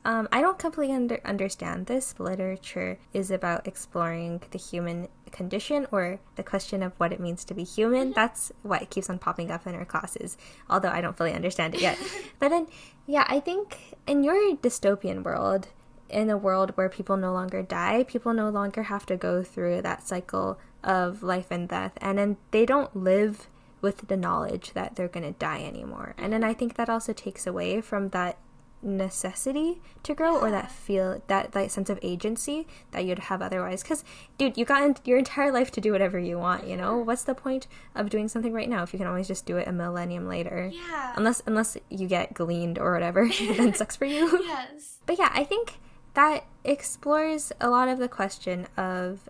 um, 0.05 0.29
I 0.31 0.41
don't 0.41 0.59
completely 0.59 0.95
under- 0.95 1.21
understand 1.25 1.87
this. 1.87 2.15
Literature 2.19 2.99
is 3.13 3.31
about 3.31 3.67
exploring 3.67 4.41
the 4.53 4.59
human 4.59 5.09
condition 5.31 5.87
or 5.91 6.21
the 6.37 6.43
question 6.43 6.83
of 6.83 6.93
what 6.99 7.13
it 7.13 7.21
means 7.21 7.45
to 7.45 7.55
be 7.55 7.65
human. 7.65 8.09
Mm-hmm. 8.09 8.15
That's 8.15 8.53
what 8.63 8.89
keeps 8.91 9.11
on 9.11 9.19
popping 9.19 9.51
up 9.51 9.67
in 9.67 9.75
our 9.75 9.85
classes, 9.85 10.37
although 10.69 10.91
I 10.91 11.01
don't 11.01 11.17
fully 11.17 11.33
understand 11.33 11.75
it 11.75 11.81
yet. 11.81 11.99
but 12.39 12.49
then, 12.49 12.67
yeah, 13.07 13.25
I 13.29 13.41
think 13.41 13.97
in 14.07 14.25
your 14.25 14.57
dystopian 14.57 15.23
world, 15.23 15.69
in 16.09 16.31
a 16.31 16.37
world 16.37 16.73
where 16.77 16.89
people 16.89 17.17
no 17.17 17.33
longer 17.33 17.63
die, 17.63 18.05
people 18.05 18.33
no 18.33 18.49
longer 18.49 18.85
have 18.85 19.07
to 19.07 19.17
go 19.17 19.43
through 19.43 19.83
that 19.83 20.07
cycle 20.07 20.59
of 20.85 21.23
life 21.23 21.51
and 21.51 21.69
death, 21.69 21.93
and 22.01 22.19
then 22.19 22.37
they 22.53 22.65
don't 22.65 22.95
live 22.95 23.49
with 23.81 24.09
the 24.09 24.17
knowledge 24.17 24.73
that 24.73 24.97
they're 24.97 25.09
going 25.09 25.27
to 25.27 25.39
die 25.39 25.63
anymore. 25.63 26.15
And 26.17 26.33
then 26.33 26.41
mm-hmm. 26.41 26.51
I 26.51 26.55
think 26.55 26.75
that 26.77 26.89
also 26.89 27.13
takes 27.13 27.47
away 27.47 27.81
from 27.81 28.11
that 28.11 28.39
necessity 28.87 29.81
to 30.03 30.15
grow 30.15 30.39
or 30.39 30.51
that 30.51 30.71
feel 30.71 31.21
that 31.27 31.55
like 31.55 31.71
sense 31.71 31.91
of 31.91 31.99
agency 32.03 32.67
that 32.93 33.05
you'd 33.05 33.19
have 33.19 33.43
otherwise? 33.43 33.83
Because 33.83 34.05
dude 34.39 34.57
you 34.57 34.65
got 34.65 35.07
your 35.07 35.19
entire 35.19 35.53
life 35.53 35.71
to 35.73 35.81
do 35.81 35.93
whatever 35.93 36.19
you 36.19 36.39
want 36.39 36.67
you 36.67 36.77
know? 36.77 36.97
What's 36.97 37.25
the 37.25 37.35
point 37.35 37.67
of 37.95 38.09
doing 38.09 38.29
something 38.29 38.53
right 38.53 38.69
now 38.69 38.83
if 38.83 38.93
you 38.93 38.99
can 38.99 39.09
always 39.09 39.29
just 39.29 39.45
do 39.45 39.57
it 39.57 39.69
a 39.69 39.73
millennium 39.73 40.27
later? 40.29 40.71
Yeah. 40.73 41.13
unless 41.17 41.43
unless 41.47 41.77
you 41.91 42.07
get 42.07 42.35
gleaned 42.35 42.79
or 42.79 42.93
whatever 42.93 43.29
then 43.39 43.75
sucks 43.75 43.97
for 43.97 44.05
you. 44.05 44.45
Yes. 44.45 44.99
but 45.07 45.19
yeah 45.19 45.31
i 45.35 45.45
think 45.45 45.75
that 46.15 46.45
explores 46.65 47.53
a 47.61 47.69
lot 47.69 47.89
of 47.89 47.99
the 47.99 48.09
question 48.09 48.67
of 48.77 49.29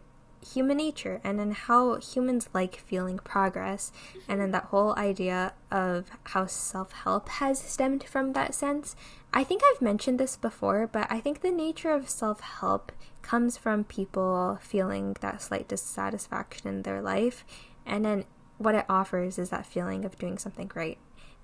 human 0.52 0.76
nature 0.76 1.20
and 1.24 1.38
then 1.38 1.50
how 1.50 1.96
humans 1.96 2.48
like 2.52 2.76
feeling 2.76 3.18
progress 3.18 3.90
and 4.28 4.40
then 4.40 4.46
mm-hmm. 4.46 4.52
that 4.52 4.64
whole 4.64 4.96
idea 4.96 5.52
of 5.70 6.10
how 6.24 6.46
self-help 6.46 7.28
has 7.28 7.58
stemmed 7.58 8.04
from 8.04 8.32
that 8.32 8.54
sense 8.54 8.94
i 9.36 9.44
think 9.44 9.62
i've 9.70 9.82
mentioned 9.82 10.18
this 10.18 10.36
before 10.36 10.86
but 10.86 11.06
i 11.10 11.20
think 11.20 11.40
the 11.40 11.50
nature 11.50 11.90
of 11.90 12.08
self-help 12.08 12.90
comes 13.22 13.56
from 13.56 13.84
people 13.84 14.58
feeling 14.60 15.16
that 15.20 15.42
slight 15.42 15.68
dissatisfaction 15.68 16.68
in 16.68 16.82
their 16.82 17.02
life 17.02 17.44
and 17.84 18.04
then 18.04 18.24
what 18.58 18.74
it 18.74 18.86
offers 18.88 19.38
is 19.38 19.50
that 19.50 19.66
feeling 19.66 20.04
of 20.04 20.18
doing 20.18 20.38
something 20.38 20.66
great 20.66 20.98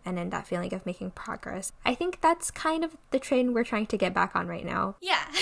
and 0.05 0.17
then 0.17 0.31
that 0.31 0.47
feeling 0.47 0.73
of 0.73 0.87
making 0.87 1.11
progress 1.11 1.73
i 1.85 1.95
think 1.95 2.21
that's 2.21 2.51
kind 2.51 2.83
of 2.85 2.97
the 3.11 3.19
train 3.19 3.53
we're 3.53 3.65
trying 3.65 3.87
to 3.87 3.97
get 3.97 4.15
back 4.15 4.35
on 4.35 4.47
right 4.49 4.65
now 4.65 4.97
Yeah. 5.01 5.25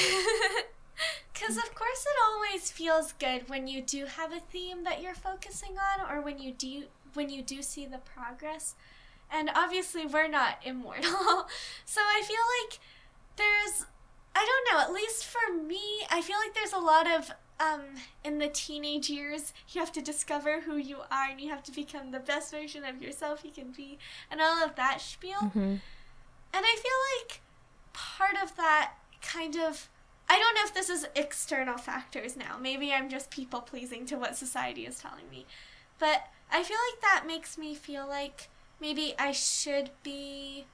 Because, 1.33 1.57
of 1.57 1.75
course, 1.75 2.05
it 2.05 2.17
always 2.31 2.71
feels 2.71 3.13
good 3.15 3.49
when 3.49 3.67
you 3.67 3.81
do 3.81 4.05
have 4.05 4.31
a 4.31 4.41
theme 4.41 4.85
that 4.85 5.01
you're 5.01 5.15
focusing 5.15 5.77
on 5.79 6.11
or 6.11 6.21
when 6.21 6.39
you 6.39 6.53
do 6.53 6.85
when 7.15 7.31
you 7.31 7.43
do 7.43 7.63
see 7.63 7.87
the 7.87 7.99
progress. 7.99 8.75
And 9.33 9.51
obviously, 9.55 10.07
we're 10.07 10.29
not 10.29 10.59
immortal. 10.65 11.11
so 11.85 12.01
I 12.01 12.23
feel 12.25 12.37
like 12.63 12.81
there's 13.37 13.87
I 14.35 14.47
don't 14.47 14.75
know, 14.77 14.81
at 14.85 14.93
least 14.93 15.25
for 15.25 15.53
me, 15.53 15.81
I 16.11 16.21
feel 16.23 16.37
like 16.39 16.55
there's 16.55 16.73
a 16.73 16.79
lot 16.79 17.07
of 17.11 17.31
um 17.59 17.83
in 18.25 18.39
the 18.39 18.49
teenage 18.49 19.11
years, 19.11 19.53
you 19.71 19.81
have 19.81 19.93
to 19.93 20.01
discover 20.03 20.61
who 20.63 20.77
you 20.77 20.99
are 21.11 21.29
and 21.31 21.41
you 21.41 21.51
have 21.51 21.63
to 21.65 21.73
become 21.73 22.11
the 22.11 22.21
best 22.21 22.51
version 22.51 22.85
of 22.85 23.03
yourself 23.03 23.45
you 23.45 23.51
can 23.51 23.71
be 23.73 23.99
and 24.31 24.41
all 24.41 24.65
of 24.65 24.77
that 24.77 25.01
spiel. 25.01 25.39
Mhm. 25.41 25.81
And 26.53 26.65
I 26.67 26.77
feel 26.77 27.01
like 27.19 27.41
part 27.93 28.37
of 28.43 28.57
that 28.57 28.95
kind 29.23 29.57
of 29.57 29.89
I 30.29 30.39
don't 30.39 30.55
know 30.55 30.63
if 30.65 30.73
this 30.75 30.89
is 30.89 31.09
external 31.17 31.77
factors 31.77 32.37
now. 32.37 32.57
Maybe 32.57 32.93
I'm 32.93 33.09
just 33.09 33.31
people 33.33 33.61
pleasing 33.61 34.07
to 34.07 34.17
what 34.17 34.37
society 34.37 34.87
is 34.87 35.01
telling 35.01 35.29
me. 35.29 35.45
But 35.99 36.29
I 36.53 36.63
feel 36.63 36.79
like 36.93 37.01
that 37.03 37.25
makes 37.27 37.59
me 37.59 37.75
feel 37.75 38.07
like 38.07 38.49
maybe 38.81 39.15
I 39.19 39.33
should 39.33 39.91
be 40.03 40.67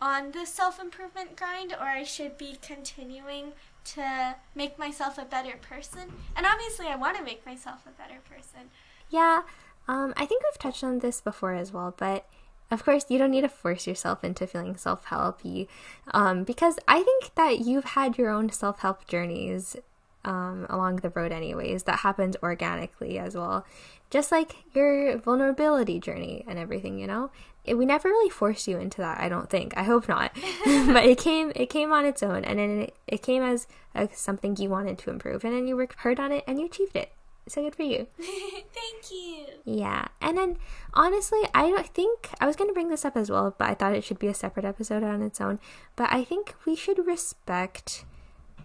on 0.00 0.32
the 0.32 0.46
self 0.46 0.80
improvement 0.80 1.36
grind 1.36 1.72
or 1.72 1.84
I 1.86 2.04
should 2.04 2.38
be 2.38 2.58
continuing 2.62 3.52
to 3.84 4.36
make 4.54 4.78
myself 4.78 5.18
a 5.18 5.24
better 5.24 5.56
person. 5.60 6.12
And 6.36 6.46
obviously, 6.46 6.86
I 6.86 6.96
want 6.96 7.16
to 7.16 7.24
make 7.24 7.44
myself 7.44 7.86
a 7.86 7.90
better 7.90 8.20
person. 8.28 8.70
Yeah, 9.10 9.42
um, 9.88 10.14
I 10.16 10.26
think 10.26 10.42
we've 10.42 10.58
touched 10.58 10.84
on 10.84 11.00
this 11.00 11.20
before 11.20 11.54
as 11.54 11.72
well, 11.72 11.94
but 11.96 12.26
of 12.70 12.84
course, 12.84 13.06
you 13.08 13.18
don't 13.18 13.32
need 13.32 13.40
to 13.40 13.48
force 13.48 13.86
yourself 13.86 14.22
into 14.22 14.46
feeling 14.46 14.76
self 14.76 15.06
helpy 15.06 15.66
um, 16.12 16.44
because 16.44 16.78
I 16.86 17.02
think 17.02 17.34
that 17.34 17.60
you've 17.60 17.84
had 17.84 18.16
your 18.16 18.30
own 18.30 18.50
self 18.50 18.80
help 18.80 19.06
journeys 19.06 19.76
um, 20.24 20.66
along 20.68 20.96
the 20.96 21.10
road, 21.10 21.32
anyways, 21.32 21.84
that 21.84 22.00
happens 22.00 22.36
organically 22.42 23.18
as 23.18 23.34
well. 23.34 23.64
Just 24.10 24.32
like 24.32 24.56
your 24.74 25.18
vulnerability 25.18 26.00
journey 26.00 26.44
and 26.46 26.58
everything, 26.58 26.98
you 26.98 27.06
know? 27.06 27.30
It, 27.64 27.74
we 27.74 27.84
never 27.84 28.08
really 28.08 28.30
forced 28.30 28.66
you 28.66 28.78
into 28.78 28.98
that, 28.98 29.20
I 29.20 29.28
don't 29.28 29.48
think. 29.48 29.76
I 29.76 29.82
hope 29.82 30.08
not. 30.08 30.32
but 30.64 31.04
it 31.04 31.18
came 31.18 31.52
it 31.54 31.66
came 31.66 31.92
on 31.92 32.06
its 32.06 32.22
own 32.22 32.44
and 32.44 32.58
then 32.58 32.80
it, 32.82 32.96
it 33.06 33.22
came 33.22 33.42
as 33.42 33.66
a, 33.94 34.08
something 34.12 34.56
you 34.56 34.70
wanted 34.70 34.98
to 34.98 35.10
improve 35.10 35.44
and 35.44 35.54
then 35.54 35.66
you 35.66 35.76
worked 35.76 36.00
hard 36.00 36.18
on 36.18 36.32
it 36.32 36.42
and 36.46 36.58
you 36.58 36.66
achieved 36.66 36.96
it. 36.96 37.12
So 37.48 37.62
good 37.62 37.74
for 37.74 37.82
you. 37.82 38.06
Thank 38.16 39.10
you. 39.10 39.46
Yeah. 39.64 40.08
And 40.20 40.38
then 40.38 40.56
honestly, 40.94 41.40
I 41.54 41.68
don't 41.68 41.88
think 41.88 42.30
I 42.40 42.46
was 42.46 42.56
going 42.56 42.70
to 42.70 42.74
bring 42.74 42.90
this 42.90 43.04
up 43.04 43.16
as 43.16 43.30
well, 43.30 43.54
but 43.58 43.68
I 43.68 43.74
thought 43.74 43.94
it 43.94 44.04
should 44.04 44.18
be 44.18 44.28
a 44.28 44.34
separate 44.34 44.64
episode 44.64 45.02
on 45.02 45.22
its 45.22 45.40
own. 45.40 45.58
But 45.96 46.12
I 46.12 46.24
think 46.24 46.54
we 46.64 46.76
should 46.76 47.06
respect 47.06 48.04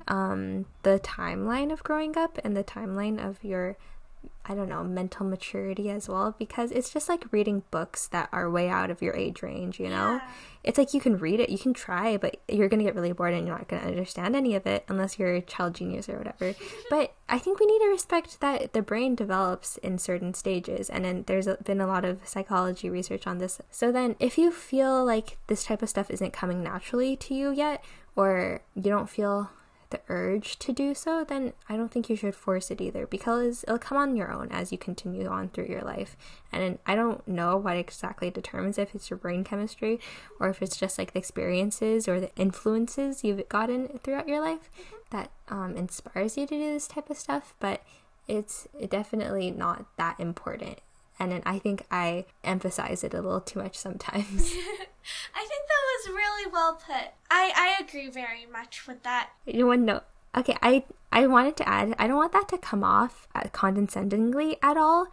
um 0.07 0.65
the 0.83 0.99
timeline 0.99 1.71
of 1.71 1.83
growing 1.83 2.17
up 2.17 2.37
and 2.43 2.55
the 2.55 2.63
timeline 2.63 3.23
of 3.23 3.43
your 3.43 3.77
I 4.47 4.53
don't 4.53 4.69
know, 4.69 4.83
mental 4.83 5.25
maturity 5.25 5.89
as 5.89 6.07
well 6.07 6.35
because 6.37 6.71
it's 6.71 6.91
just 6.91 7.09
like 7.09 7.31
reading 7.31 7.63
books 7.71 8.07
that 8.07 8.29
are 8.31 8.49
way 8.49 8.69
out 8.69 8.91
of 8.91 9.01
your 9.01 9.15
age 9.15 9.41
range, 9.41 9.79
you 9.79 9.89
know? 9.89 10.21
Yeah. 10.21 10.21
It's 10.63 10.77
like 10.77 10.93
you 10.93 11.01
can 11.01 11.17
read 11.17 11.39
it, 11.39 11.49
you 11.49 11.57
can 11.57 11.73
try, 11.73 12.17
but 12.17 12.37
you're 12.47 12.69
going 12.69 12.79
to 12.79 12.83
get 12.83 12.95
really 12.95 13.11
bored 13.11 13.33
and 13.33 13.47
you're 13.47 13.57
not 13.57 13.67
going 13.67 13.81
to 13.81 13.87
understand 13.87 14.35
any 14.35 14.55
of 14.55 14.67
it 14.67 14.85
unless 14.87 15.17
you're 15.17 15.33
a 15.33 15.41
child 15.41 15.73
genius 15.73 16.07
or 16.09 16.17
whatever. 16.17 16.53
but 16.91 17.13
I 17.27 17.39
think 17.39 17.59
we 17.59 17.65
need 17.65 17.79
to 17.79 17.87
respect 17.87 18.39
that 18.41 18.73
the 18.73 18.83
brain 18.83 19.15
develops 19.15 19.77
in 19.77 19.97
certain 19.97 20.35
stages 20.35 20.91
and 20.91 21.03
then 21.05 21.23
there's 21.25 21.47
been 21.63 21.81
a 21.81 21.87
lot 21.87 22.05
of 22.05 22.19
psychology 22.27 22.89
research 22.89 23.25
on 23.25 23.39
this. 23.39 23.59
So 23.71 23.91
then 23.91 24.15
if 24.19 24.37
you 24.37 24.51
feel 24.51 25.03
like 25.03 25.37
this 25.47 25.63
type 25.63 25.81
of 25.81 25.89
stuff 25.89 26.11
isn't 26.11 26.33
coming 26.33 26.61
naturally 26.61 27.15
to 27.17 27.33
you 27.33 27.51
yet 27.51 27.83
or 28.15 28.61
you 28.75 28.83
don't 28.83 29.09
feel 29.09 29.49
the 29.95 30.13
urge 30.13 30.57
to 30.59 30.71
do 30.71 30.93
so, 30.93 31.23
then 31.23 31.53
I 31.69 31.77
don't 31.77 31.91
think 31.91 32.09
you 32.09 32.15
should 32.15 32.35
force 32.35 32.69
it 32.71 32.81
either 32.81 33.07
because 33.07 33.63
it'll 33.63 33.77
come 33.77 33.97
on 33.97 34.15
your 34.15 34.31
own 34.31 34.49
as 34.51 34.71
you 34.71 34.77
continue 34.77 35.27
on 35.27 35.49
through 35.49 35.67
your 35.67 35.81
life. 35.81 36.17
And 36.51 36.79
I 36.85 36.95
don't 36.95 37.25
know 37.27 37.57
what 37.57 37.77
exactly 37.77 38.29
determines 38.29 38.77
if 38.77 38.93
it's 38.93 39.09
your 39.09 39.17
brain 39.17 39.43
chemistry 39.43 39.99
or 40.39 40.49
if 40.49 40.61
it's 40.61 40.77
just 40.77 40.97
like 40.97 41.13
the 41.13 41.19
experiences 41.19 42.07
or 42.07 42.19
the 42.19 42.35
influences 42.35 43.23
you've 43.23 43.47
gotten 43.49 43.99
throughout 44.03 44.27
your 44.27 44.41
life 44.41 44.69
that 45.11 45.31
um, 45.49 45.75
inspires 45.75 46.37
you 46.37 46.47
to 46.47 46.55
do 46.55 46.73
this 46.73 46.87
type 46.87 47.09
of 47.09 47.17
stuff, 47.17 47.53
but 47.59 47.83
it's 48.27 48.67
definitely 48.89 49.51
not 49.51 49.85
that 49.97 50.19
important. 50.19 50.79
And 51.19 51.31
then 51.31 51.41
I 51.45 51.59
think 51.59 51.85
I 51.89 52.25
emphasize 52.43 53.03
it 53.03 53.13
a 53.13 53.21
little 53.21 53.41
too 53.41 53.59
much 53.59 53.77
sometimes. 53.77 54.51
I 55.35 55.45
think 55.45 55.63
that 55.69 55.83
was 55.85 56.09
really 56.09 56.51
well 56.51 56.73
put. 56.75 57.13
I, 57.31 57.51
I 57.55 57.83
agree 57.83 58.09
very 58.09 58.45
much 58.51 58.87
with 58.87 59.03
that. 59.03 59.29
You 59.45 59.67
want 59.67 59.81
to 59.81 59.85
know? 59.85 60.01
Okay, 60.37 60.57
I 60.61 60.83
I 61.11 61.27
wanted 61.27 61.55
to 61.57 61.69
add. 61.69 61.95
I 61.97 62.07
don't 62.07 62.17
want 62.17 62.33
that 62.33 62.49
to 62.49 62.57
come 62.57 62.83
off 62.83 63.27
uh, 63.33 63.43
condescendingly 63.53 64.57
at 64.61 64.75
all, 64.75 65.07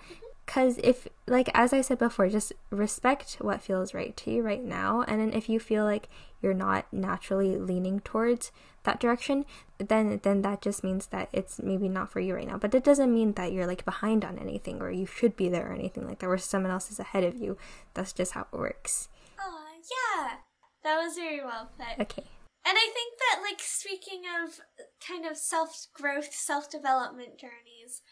because 0.45 0.79
if 0.79 1.09
like 1.27 1.49
as 1.55 1.73
I 1.73 1.81
said 1.81 1.99
before, 1.99 2.29
just 2.29 2.53
respect 2.71 3.37
what 3.41 3.63
feels 3.63 3.95
right 3.95 4.17
to 4.19 4.31
you 4.31 4.43
right 4.43 4.63
now, 4.63 5.03
and 5.07 5.21
then 5.21 5.33
if 5.33 5.49
you 5.49 5.61
feel 5.61 5.85
like 5.85 6.09
you're 6.41 6.55
not 6.55 6.87
naturally 6.93 7.57
leaning 7.57 8.01
towards 8.01 8.51
that 8.85 8.99
direction, 9.01 9.45
then 9.79 10.21
then 10.23 10.43
that 10.43 10.61
just 10.61 10.83
means 10.83 11.07
that 11.09 11.29
it's 11.33 11.61
maybe 11.63 11.89
not 11.89 12.11
for 12.11 12.21
you 12.21 12.35
right 12.35 12.47
now. 12.47 12.59
But 12.59 12.75
it 12.75 12.85
doesn't 12.85 13.13
mean 13.15 13.33
that 13.33 13.53
you're 13.53 13.67
like 13.67 13.85
behind 13.85 14.25
on 14.25 14.39
anything 14.39 14.81
or 14.81 14.91
you 14.91 15.07
should 15.07 15.37
be 15.37 15.49
there 15.49 15.71
or 15.71 15.75
anything 15.75 16.07
like 16.07 16.19
that, 16.19 16.29
where 16.29 16.39
someone 16.39 16.73
else 16.73 16.91
is 16.91 16.99
ahead 16.99 17.25
of 17.25 17.37
you. 17.37 17.57
That's 17.95 18.13
just 18.13 18.33
how 18.33 18.47
it 18.53 18.57
works. 18.57 19.09
Oh, 19.41 19.65
yeah. 19.79 20.39
That 20.83 21.01
was 21.01 21.15
very 21.15 21.45
well 21.45 21.71
put. 21.79 22.01
Okay. 22.01 22.25
And 22.65 22.77
I 22.79 22.89
think 22.95 23.19
that, 23.19 23.43
like, 23.43 23.61
speaking 23.61 24.23
of 24.45 24.61
kind 25.07 25.27
of 25.27 25.37
self 25.37 25.87
growth, 25.93 26.33
self 26.33 26.71
development 26.71 27.39
journeys, 27.39 28.03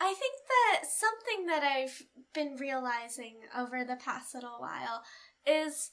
I 0.00 0.14
think 0.14 0.34
that 0.48 0.90
something 0.90 1.46
that 1.46 1.62
I've 1.62 2.02
been 2.34 2.56
realizing 2.56 3.36
over 3.56 3.84
the 3.84 3.96
past 3.96 4.34
little 4.34 4.58
while 4.58 5.02
is 5.46 5.92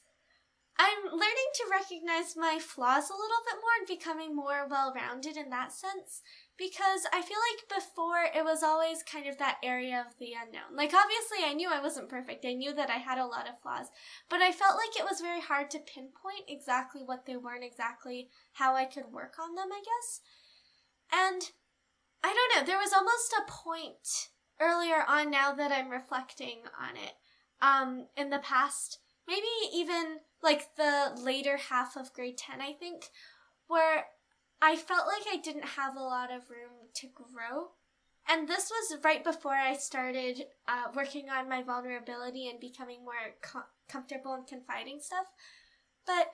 I'm 0.82 1.12
learning 1.12 1.52
to 1.56 1.70
recognize 1.70 2.36
my 2.36 2.58
flaws 2.60 3.10
a 3.10 3.14
little 3.14 3.44
bit 3.46 3.62
more 3.62 3.78
and 3.78 3.88
becoming 3.88 4.36
more 4.36 4.68
well 4.68 4.92
rounded 4.96 5.38
in 5.38 5.52
that 5.52 5.72
sense. 5.72 6.22
Because 6.58 7.06
I 7.14 7.22
feel 7.22 7.38
like 7.38 7.82
before 7.82 8.24
it 8.34 8.44
was 8.44 8.64
always 8.64 9.04
kind 9.04 9.28
of 9.28 9.38
that 9.38 9.58
area 9.64 10.04
of 10.08 10.18
the 10.18 10.34
unknown. 10.34 10.76
Like, 10.76 10.94
obviously, 10.94 11.46
I 11.46 11.54
knew 11.54 11.70
I 11.70 11.82
wasn't 11.82 12.10
perfect. 12.10 12.46
I 12.46 12.54
knew 12.54 12.74
that 12.74 12.90
I 12.90 12.98
had 12.98 13.20
a 13.20 13.28
lot 13.28 13.48
of 13.48 13.60
flaws. 13.62 13.88
But 14.30 14.42
I 14.42 14.52
felt 14.52 14.76
like 14.76 14.98
it 14.98 15.08
was 15.10 15.22
very 15.22 15.42
hard 15.42 15.70
to 15.72 15.80
pinpoint 15.80 16.48
exactly 16.48 17.02
what 17.04 17.26
they 17.28 17.38
were 17.38 17.54
and 17.54 17.64
exactly 17.64 18.30
how 18.54 18.76
I 18.76 18.86
could 18.86 19.12
work 19.12 19.36
on 19.40 19.54
them, 19.54 19.70
I 19.72 19.82
guess. 19.82 20.22
And 21.14 21.52
I 22.24 22.34
don't 22.34 22.60
know, 22.62 22.66
there 22.66 22.80
was 22.80 22.94
almost 22.94 23.34
a 23.34 23.52
point 23.52 24.30
earlier 24.60 25.04
on 25.08 25.32
now 25.32 25.54
that 25.54 25.72
I'm 25.72 25.90
reflecting 25.90 26.60
on 26.80 26.96
it. 26.96 27.14
Um, 27.62 28.08
in 28.18 28.30
the 28.30 28.40
past, 28.40 29.00
maybe 29.28 29.48
even 29.74 30.18
like 30.44 30.76
the 30.76 31.16
later 31.22 31.58
half 31.58 31.96
of 31.96 32.14
grade 32.14 32.38
10, 32.38 32.62
I 32.62 32.74
think, 32.74 33.06
where 33.68 34.06
I 34.62 34.76
felt 34.76 35.08
like 35.08 35.34
I 35.34 35.38
didn't 35.38 35.66
have 35.66 35.96
a 35.96 36.04
lot 36.04 36.32
of 36.32 36.50
room 36.50 36.90
to 36.96 37.08
grow. 37.08 37.70
And 38.30 38.48
this 38.48 38.70
was 38.70 39.04
right 39.04 39.24
before 39.24 39.54
I 39.54 39.76
started 39.76 40.44
uh, 40.68 40.92
working 40.96 41.30
on 41.30 41.50
my 41.50 41.64
vulnerability 41.64 42.48
and 42.48 42.60
becoming 42.60 43.04
more 43.04 43.14
com- 43.42 43.64
comfortable 43.90 44.34
and 44.34 44.46
confiding 44.46 45.00
stuff. 45.02 45.26
But 46.06 46.32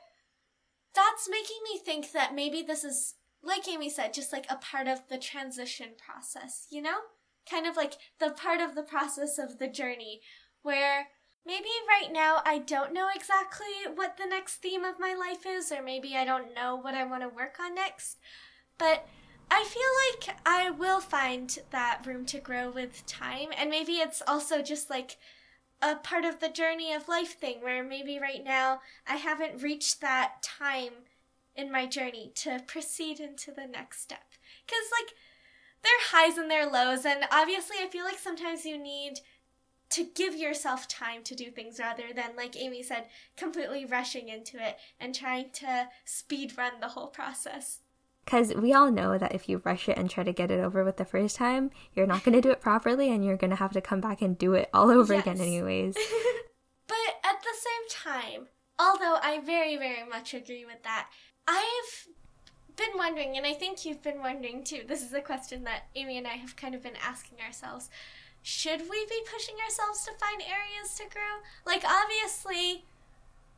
that's 0.94 1.30
making 1.30 1.58
me 1.64 1.80
think 1.80 2.12
that 2.12 2.36
maybe 2.36 2.62
this 2.62 2.84
is, 2.84 3.16
like 3.44 3.68
Amy 3.68 3.90
said, 3.90 4.14
just 4.14 4.34
like 4.34 4.46
a 4.50 4.58
part 4.58 4.88
of 4.88 5.08
the 5.10 5.18
transition 5.18 5.90
process, 5.98 6.68
you 6.70 6.82
know? 6.82 6.98
Kind 7.50 7.66
of 7.66 7.76
like 7.76 7.94
the 8.20 8.32
part 8.32 8.60
of 8.60 8.76
the 8.76 8.84
process 8.84 9.38
of 9.38 9.58
the 9.58 9.68
journey 9.68 10.22
where 10.64 11.08
maybe 11.46 11.70
right 11.88 12.12
now 12.12 12.42
I 12.46 12.60
don't 12.60 12.94
know 12.94 13.08
exactly 13.16 13.68
what 13.96 14.18
the 14.18 14.26
next 14.26 14.56
theme 14.56 14.84
of 14.84 15.00
my 15.00 15.16
life 15.16 15.46
is, 15.48 15.72
or 15.72 15.82
maybe 15.82 16.16
I 16.16 16.26
don't 16.26 16.54
know 16.54 16.76
what 16.76 16.94
I 16.94 17.06
want 17.06 17.24
to 17.24 17.30
work 17.30 17.56
on 17.60 17.74
next. 17.74 18.18
But 18.78 19.08
I 19.50 19.64
feel 19.64 20.28
like 20.28 20.38
I 20.46 20.70
will 20.72 21.00
find 21.00 21.58
that 21.72 22.06
room 22.06 22.26
to 22.26 22.40
grow 22.40 22.70
with 22.70 23.06
time, 23.06 23.50
and 23.58 23.70
maybe 23.70 23.94
it's 23.94 24.22
also 24.28 24.62
just 24.62 24.90
like 24.90 25.18
a 25.82 25.96
part 25.96 26.26
of 26.26 26.40
the 26.40 26.50
journey 26.50 26.92
of 26.92 27.08
life 27.08 27.40
thing 27.40 27.62
where 27.62 27.84
maybe 27.84 28.20
right 28.20 28.44
now 28.44 28.82
I 29.08 29.16
haven't 29.16 29.62
reached 29.62 30.02
that 30.02 30.42
time 30.44 30.92
in 31.58 31.72
my 31.72 31.86
journey 31.86 32.32
to 32.36 32.62
proceed 32.68 33.20
into 33.20 33.52
the 33.52 33.66
next 33.66 34.02
step. 34.02 34.34
Because, 34.66 34.86
like, 34.92 35.14
there 35.84 35.92
are 35.94 36.12
highs 36.12 36.38
and 36.38 36.50
there 36.50 36.68
are 36.68 36.72
lows, 36.72 37.06
and 37.06 37.26
obviously, 37.32 37.78
I 37.82 37.88
feel 37.88 38.06
like 38.06 38.20
sometimes 38.20 38.66
you 38.66 38.78
need 38.78 39.20
to 39.90 40.04
give 40.04 40.36
yourself 40.36 40.88
time 40.88 41.24
to 41.24 41.36
do 41.36 41.50
things 41.50 41.80
rather 41.80 42.14
than, 42.14 42.36
like 42.36 42.58
Amy 42.58 42.84
said, 42.84 43.06
completely 43.36 43.86
rushing 43.86 44.28
into 44.28 44.58
it 44.58 44.78
and 45.00 45.16
trying 45.16 45.50
to 45.54 45.88
speed 46.06 46.58
run 46.58 46.80
the 46.80 46.90
whole 46.90 47.08
process. 47.08 47.80
Because 48.26 48.54
we 48.54 48.74
all 48.74 48.92
know 48.92 49.18
that 49.18 49.34
if 49.34 49.48
you 49.48 49.62
rush 49.64 49.88
it 49.88 49.98
and 49.98 50.10
try 50.10 50.26
to 50.26 50.34
get 50.34 50.52
it 50.52 50.60
over 50.60 50.84
with 50.84 50.98
the 50.98 51.06
first 51.06 51.38
time, 51.38 51.72
you're 51.94 52.06
not 52.06 52.26
going 52.26 52.36
to 52.36 52.42
do 52.42 52.52
it 52.52 52.60
properly 52.60 53.10
and 53.10 53.24
you're 53.24 53.38
going 53.38 53.52
to 53.52 53.56
have 53.56 53.72
to 53.72 53.80
come 53.80 54.02
back 54.02 54.22
and 54.22 54.38
do 54.38 54.54
it 54.54 54.70
all 54.74 54.92
over 54.92 55.14
yes. 55.14 55.24
again, 55.24 55.40
anyways. 55.40 55.96
but 56.88 56.98
at 57.24 57.42
the 57.42 57.56
same 57.56 58.04
time, 58.14 58.48
although 58.78 59.18
I 59.24 59.40
very, 59.40 59.78
very 59.78 60.06
much 60.08 60.34
agree 60.34 60.66
with 60.66 60.84
that, 60.84 61.08
I've 61.48 62.08
been 62.76 62.98
wondering, 62.98 63.38
and 63.38 63.46
I 63.46 63.54
think 63.54 63.86
you've 63.86 64.04
been 64.04 64.20
wondering 64.20 64.64
too. 64.64 64.82
This 64.88 65.02
is 65.02 65.14
a 65.14 65.22
question 65.22 65.64
that 65.64 65.84
Amy 65.96 66.18
and 66.18 66.28
I 66.28 66.34
have 66.34 66.56
kind 66.56 66.76
of 66.76 66.84
been 66.84 66.98
asking 67.04 67.40
ourselves. 67.46 67.90
Should 68.44 68.82
we 68.82 69.06
be 69.06 69.22
pushing 69.32 69.56
ourselves 69.64 70.06
to 70.06 70.12
find 70.20 70.42
areas 70.42 70.96
to 70.98 71.04
grow? 71.04 71.42
Like, 71.66 71.84
obviously, 71.86 72.86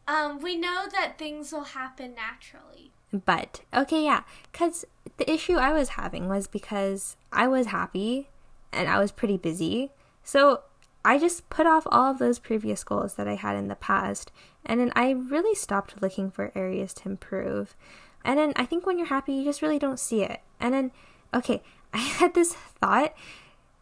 um, 0.07 0.39
we 0.39 0.55
know 0.55 0.85
that 0.91 1.17
things 1.17 1.51
will 1.51 1.65
happen 1.65 2.15
naturally. 2.15 2.91
But 3.11 3.61
okay, 3.73 4.03
yeah, 4.03 4.23
because 4.51 4.85
the 5.17 5.31
issue 5.31 5.55
I 5.55 5.73
was 5.73 5.89
having 5.89 6.27
was 6.27 6.47
because 6.47 7.15
I 7.31 7.47
was 7.47 7.67
happy 7.67 8.29
and 8.71 8.87
I 8.87 8.99
was 8.99 9.11
pretty 9.11 9.37
busy. 9.37 9.91
So 10.23 10.61
I 11.03 11.17
just 11.17 11.49
put 11.49 11.65
off 11.65 11.87
all 11.91 12.11
of 12.11 12.19
those 12.19 12.39
previous 12.39 12.83
goals 12.83 13.15
that 13.15 13.27
I 13.27 13.35
had 13.35 13.55
in 13.55 13.67
the 13.67 13.75
past, 13.75 14.31
and 14.65 14.79
then 14.79 14.91
I 14.95 15.11
really 15.11 15.55
stopped 15.55 16.01
looking 16.01 16.29
for 16.31 16.51
areas 16.55 16.93
to 16.95 17.09
improve. 17.09 17.75
And 18.23 18.37
then 18.37 18.53
I 18.55 18.65
think 18.65 18.85
when 18.85 18.97
you're 18.97 19.07
happy, 19.07 19.33
you 19.33 19.43
just 19.43 19.61
really 19.61 19.79
don't 19.79 19.99
see 19.99 20.21
it. 20.21 20.41
And 20.59 20.73
then, 20.73 20.91
okay, 21.33 21.61
I 21.93 21.97
had 21.97 22.33
this 22.33 22.53
thought 22.53 23.13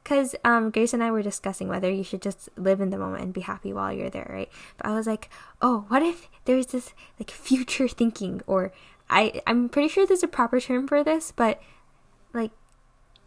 because 0.03 0.35
um, 0.45 0.69
Grace 0.69 0.93
and 0.93 1.03
I 1.03 1.11
were 1.11 1.21
discussing 1.21 1.67
whether 1.67 1.91
you 1.91 2.03
should 2.03 2.21
just 2.21 2.47
live 2.55 2.79
in 2.79 2.91
the 2.91 2.97
moment 2.97 3.23
and 3.23 3.33
be 3.33 3.41
happy 3.41 3.73
while 3.73 3.91
you're 3.91 4.09
there, 4.09 4.29
right? 4.29 4.49
But 4.77 4.87
I 4.87 4.95
was 4.95 5.05
like, 5.05 5.29
oh, 5.61 5.83
what 5.89 6.01
if 6.01 6.29
there's 6.45 6.67
this 6.67 6.93
like 7.19 7.29
future 7.31 7.89
thinking 7.89 8.41
or 8.47 8.71
I 9.09 9.41
I'm 9.45 9.67
pretty 9.67 9.89
sure 9.89 10.05
there's 10.05 10.23
a 10.23 10.27
proper 10.29 10.61
term 10.61 10.87
for 10.87 11.03
this, 11.03 11.33
but 11.35 11.61
like 12.33 12.51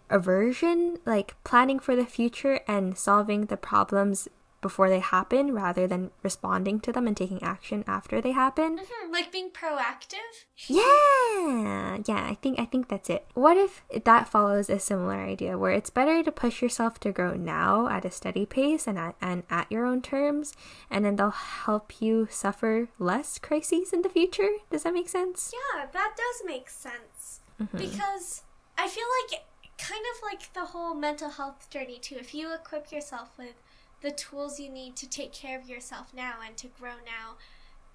aversion, 0.09 0.97
like 1.05 1.35
planning 1.45 1.81
for 1.81 1.95
the 1.95 2.07
future 2.07 2.61
and 2.67 2.97
solving 2.97 3.47
the 3.47 3.59
problems 3.59 4.29
before 4.61 4.89
they 4.89 5.01
happen 5.01 5.53
rather 5.53 5.87
than 5.87 6.11
responding 6.23 6.81
to 6.81 6.93
them 6.93 7.07
and 7.07 7.17
taking 7.17 7.43
action 7.43 7.85
after 7.87 8.21
they 8.21 8.33
happen. 8.33 8.79
Mm-hmm, 8.79 9.13
like 9.13 9.33
being 9.33 9.51
proactive. 9.51 10.47
Yeah, 10.67 11.99
yeah. 12.07 12.27
I 12.29 12.37
think 12.41 12.61
I 12.61 12.65
think 12.67 12.89
that's 12.89 13.11
it. 13.11 13.27
What 13.35 13.57
if 13.57 13.83
that 14.05 14.29
follows 14.29 14.69
a 14.69 14.79
similar 14.79 15.17
idea 15.17 15.59
where 15.59 15.73
it's 15.73 15.91
better 15.91 16.23
to 16.23 16.33
push 16.33 16.63
yourself 16.63 17.01
to 17.01 17.13
grow 17.13 17.35
now 17.35 17.89
at 17.89 18.05
a 18.05 18.11
steady 18.11 18.47
pace 18.47 18.87
and 18.87 18.99
at 18.99 19.17
and 19.21 19.45
at 19.51 19.71
your 19.71 19.87
own 19.87 20.03
terms, 20.03 20.53
and 20.91 21.05
then 21.05 21.17
they'll 21.17 21.31
help 21.31 22.01
you 22.01 22.29
suffer 22.31 22.89
less 22.99 23.39
crises 23.39 23.93
in 23.93 24.03
the 24.03 24.09
future. 24.09 24.51
Does 24.71 24.83
that 24.83 24.95
make 24.95 25.09
sense? 25.09 25.53
Yeah, 25.53 25.87
that 25.87 26.15
does 26.17 26.47
make 26.47 26.69
sense 26.69 27.41
mm-hmm. 27.61 27.77
because 27.77 28.43
I 28.77 28.89
feel 28.89 29.07
like 29.23 29.43
kind 29.79 30.05
of 30.15 30.23
like 30.23 30.53
the 30.53 30.73
whole 30.73 30.95
mental 30.95 31.31
health 31.31 31.71
journey 31.71 31.99
too. 31.99 32.17
If 32.17 32.35
you 32.35 32.53
equip 32.55 32.93
yourself 32.93 33.31
with 33.39 33.55
the 34.01 34.11
tools 34.11 34.59
you 34.59 34.71
need 34.71 34.97
to 34.97 35.09
take 35.09 35.33
care 35.33 35.59
of 35.59 35.69
yourself 35.69 36.13
now 36.15 36.35
and 36.45 36.57
to 36.57 36.69
grow 36.69 36.95
now, 37.05 37.37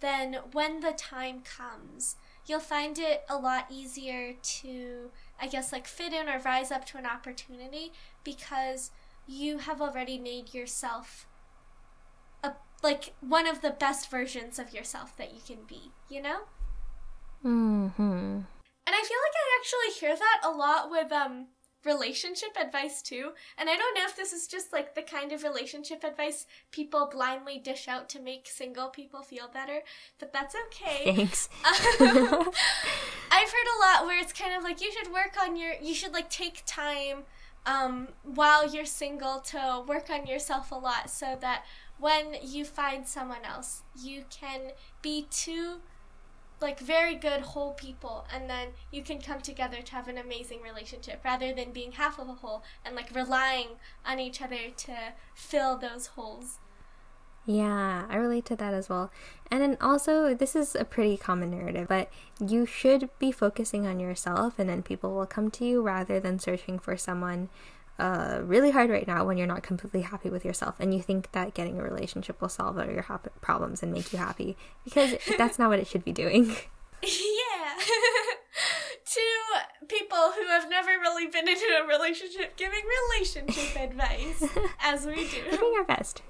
then 0.02 0.38
when 0.52 0.82
the 0.82 0.91
time 0.91 1.41
comes, 1.41 2.15
you'll 2.46 2.60
find 2.60 3.00
it 3.00 3.24
a 3.30 3.38
lot 3.38 3.68
easier 3.72 4.34
to, 4.41 5.12
I 5.41 5.48
guess, 5.48 5.72
like 5.72 5.88
fit 5.88 6.13
in 6.13 6.30
or 6.30 6.39
rise 6.39 6.72
up 6.72 6.86
to 6.88 6.98
an 6.98 7.06
opportunity 7.06 7.91
because 8.24 8.91
you 9.28 9.60
have 9.60 9.82
already 9.82 10.20
made 10.20 10.54
yourself 10.54 11.28
a, 12.44 12.54
like 12.84 13.13
one 13.22 13.48
of 13.48 13.62
the 13.62 13.72
best 13.72 14.12
versions 14.12 14.60
of 14.60 14.74
yourself 14.74 15.18
that 15.18 15.34
you 15.34 15.41
can 15.46 15.63
be, 15.68 15.91
you 16.10 16.22
know? 16.22 16.41
Hmm. 17.41 17.88
And 18.88 18.94
I 18.96 19.02
feel 19.02 19.18
like 19.18 19.36
I 19.36 19.60
actually 19.60 20.00
hear 20.00 20.15
that 20.15 20.41
a 20.44 20.52
lot 20.52 20.91
with 20.91 21.12
um 21.12 21.48
relationship 21.86 22.50
advice 22.60 23.02
too. 23.02 23.32
And 23.58 23.69
I 23.69 23.76
don't 23.76 23.95
know 23.95 24.06
if 24.06 24.15
this 24.15 24.34
is 24.34 24.48
just 24.48 24.74
like 24.74 24.95
the 24.95 25.02
kind 25.02 25.32
of 25.32 25.43
relationship 25.43 26.04
advice 26.04 26.45
people 26.71 27.10
blindly 27.12 27.60
dish 27.60 27.88
out 27.88 28.10
to 28.10 28.19
make 28.19 28.48
single 28.48 28.89
people 28.89 29.21
feel 29.21 29.48
better, 29.48 29.82
but 30.19 30.34
that's 30.34 30.56
okay. 30.67 31.15
Thanks. 31.15 31.50
I've 31.63 32.00
heard 32.00 33.69
a 33.76 33.80
lot 33.82 34.06
where 34.06 34.19
it's 34.19 34.34
kind 34.34 34.56
of 34.56 34.63
like 34.63 34.82
you 34.82 34.91
should 34.91 35.12
work 35.12 35.36
on 35.41 35.56
your 35.56 35.74
you 35.82 35.93
should 35.93 36.13
like 36.13 36.30
take 36.30 36.63
time 36.65 37.24
um, 37.65 38.10
while 38.24 38.67
you're 38.71 38.86
single 38.86 39.39
to 39.39 39.84
work 39.88 40.10
on 40.10 40.28
yourself 40.28 40.71
a 40.71 40.76
lot 40.76 41.10
so 41.10 41.38
that 41.41 41.65
when 41.98 42.36
you 42.43 42.65
find 42.65 43.08
someone 43.08 43.43
else, 43.45 43.84
you 44.00 44.26
can 44.30 44.71
be 45.02 45.28
two 45.32 45.82
like 46.65 46.80
very 46.80 47.13
good 47.13 47.41
whole 47.41 47.73
people 47.73 48.25
and 48.34 48.49
then 48.49 48.69
you 48.91 49.04
can 49.04 49.21
come 49.21 49.39
together 49.39 49.84
to 49.84 49.91
have 49.91 50.08
an 50.08 50.17
amazing 50.17 50.63
relationship 50.63 51.21
rather 51.23 51.54
than 51.54 51.71
being 51.71 51.91
half 51.91 52.17
of 52.17 52.28
a 52.28 52.34
whole 52.34 52.63
and 52.84 52.95
like 52.95 53.13
relying 53.13 53.67
on 54.04 54.19
each 54.19 54.41
other 54.41 54.71
to 54.75 55.13
fill 55.36 55.78
those 55.78 56.08
holes. 56.08 56.58
Yeah, 57.45 58.08
I 58.10 58.15
relate 58.15 58.45
to 58.45 58.56
that 58.56 58.73
as 58.73 58.89
well. 58.89 59.12
And 59.51 59.62
then 59.62 59.78
also, 59.80 60.34
this 60.34 60.56
is 60.56 60.73
a 60.73 60.84
pretty 60.84 61.17
common 61.17 61.51
narrative, 61.51 61.88
but 61.88 62.10
you 62.39 62.65
should 62.65 63.12
be 63.19 63.32
focusing 63.32 63.86
on 63.86 63.99
yourself 63.99 64.58
and 64.58 64.67
then 64.67 64.82
people 64.82 65.13
will 65.13 65.28
come 65.28 65.51
to 65.51 65.65
you 65.65 65.84
rather 65.84 66.19
than 66.19 66.39
searching 66.39 66.80
for 66.80 66.97
someone 66.97 67.49
uh, 67.97 68.41
really 68.43 68.71
hard 68.71 68.89
right 68.89 69.08
now 69.08 69.25
when 69.25 69.38
you're 69.38 69.47
not 69.47 69.63
completely 69.63 70.01
happy 70.01 70.29
with 70.29 70.43
yourself 70.43 70.75
and 70.79 70.93
you 70.93 71.01
think 71.01 71.31
that 71.31 71.53
getting 71.53 71.79
a 71.79 71.84
relationship 71.84 72.41
will 72.41 72.49
solve 72.49 72.77
all 72.77 72.86
your 72.86 73.03
ha- 73.03 73.19
problems 73.41 73.81
and 73.81 73.91
make 73.91 74.12
you 74.12 74.19
happy 74.19 74.58
because 74.84 75.15
that's 75.38 75.58
not 75.58 75.69
what 75.69 75.79
it 75.79 75.88
should 75.88 76.03
be 76.03 76.12
doing. 76.12 76.55
Yeah. 77.03 77.84
to 79.05 79.21
people 79.88 80.31
who 80.36 80.47
have 80.47 80.69
never 80.69 80.89
really 80.89 81.27
been 81.27 81.47
in 81.47 81.55
a 81.55 81.88
relationship 81.88 82.58
giving 82.58 82.81
relationship 83.13 83.79
advice 83.79 84.43
as 84.81 85.05
we 85.05 85.15
do. 85.27 85.38
We're 85.51 85.58
doing 85.58 85.75
our 85.77 85.84
best. 85.84 86.23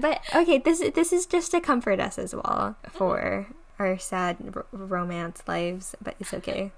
but 0.00 0.20
okay, 0.34 0.58
this 0.58 0.80
this 0.94 1.12
is 1.12 1.24
just 1.24 1.50
to 1.52 1.60
comfort 1.60 1.98
us 2.00 2.18
as 2.18 2.34
well 2.34 2.76
for 2.90 3.46
our 3.78 3.96
sad 3.96 4.36
r- 4.54 4.66
romance 4.72 5.42
lives, 5.46 5.94
but 6.02 6.14
it's 6.20 6.34
okay. 6.34 6.72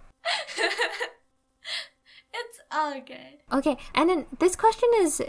Oh, 2.78 3.00
Good. 3.06 3.40
Okay, 3.50 3.78
and 3.94 4.10
then 4.10 4.26
this 4.38 4.54
question 4.54 4.90
is 4.98 5.22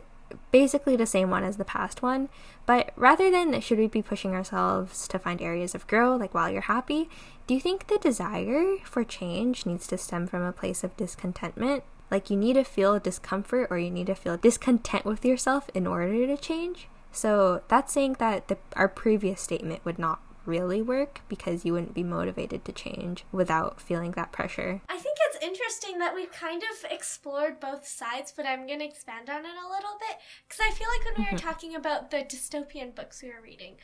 basically 0.52 0.98
the 0.98 1.06
same 1.06 1.30
one 1.30 1.46
as 1.46 1.56
the 1.56 1.64
past 1.64 2.02
one, 2.02 2.28
but 2.66 2.92
rather 2.98 3.32
than 3.32 3.60
should 3.62 3.78
we 3.78 3.88
be 3.88 4.02
pushing 4.02 4.34
ourselves 4.34 5.08
to 5.08 5.18
find 5.18 5.42
areas 5.42 5.74
of 5.74 5.88
growth, 5.88 6.20
like 6.20 6.34
while 6.34 6.50
you're 6.50 6.62
happy, 6.62 7.10
do 7.46 7.54
you 7.54 7.62
think 7.62 7.88
the 7.88 8.00
desire 8.00 8.78
for 8.84 9.06
change 9.06 9.66
needs 9.66 9.88
to 9.88 9.98
stem 9.98 10.28
from 10.28 10.42
a 10.42 10.52
place 10.52 10.84
of 10.84 10.98
discontentment? 10.98 11.84
Like 12.12 12.30
you 12.30 12.36
need 12.36 12.54
to 12.54 12.66
feel 12.66 13.00
discomfort 13.00 13.68
or 13.70 13.80
you 13.80 13.92
need 13.92 14.08
to 14.08 14.16
feel 14.16 14.36
discontent 14.36 15.06
with 15.06 15.24
yourself 15.24 15.70
in 15.74 15.88
order 15.88 16.28
to 16.28 16.36
change? 16.36 16.90
So 17.14 17.62
that's 17.70 17.94
saying 17.94 18.18
that 18.20 18.50
the, 18.50 18.58
our 18.74 18.90
previous 18.90 19.40
statement 19.40 19.86
would 19.86 19.98
not 19.98 20.20
really 20.48 20.82
work 20.82 21.22
because 21.28 21.66
you 21.66 21.74
wouldn't 21.74 21.94
be 21.94 22.04
motivated 22.04 22.66
to 22.66 22.72
change 22.72 23.26
without 23.32 23.82
feeling 23.82 24.12
that 24.12 24.32
pressure. 24.32 24.82
I 24.90 24.98
think 24.98 25.18
it's 25.26 25.44
interesting 25.44 26.00
that 26.00 26.16
we've 26.16 26.32
kind 26.32 26.64
of 26.64 26.92
explored 26.92 27.60
both 27.60 27.88
sides, 27.88 28.34
but 28.36 28.46
I'm 28.46 28.66
going 28.66 28.80
to 28.80 28.86
expand 28.86 29.30
on 29.30 29.46
it 29.46 29.52
a 29.52 29.70
little 29.70 29.98
bit 30.00 30.18
because 30.48 30.62
I 30.66 30.72
feel 30.72 30.88
like 30.88 31.06
when 31.06 31.26
we 31.26 31.32
were 31.32 31.38
talking 31.52 31.76
about 31.76 32.12
the 32.12 32.18
dystopian 32.18 32.96
books 32.96 33.22
we 33.22 33.30
were 33.30 33.42
reading, 33.42 33.76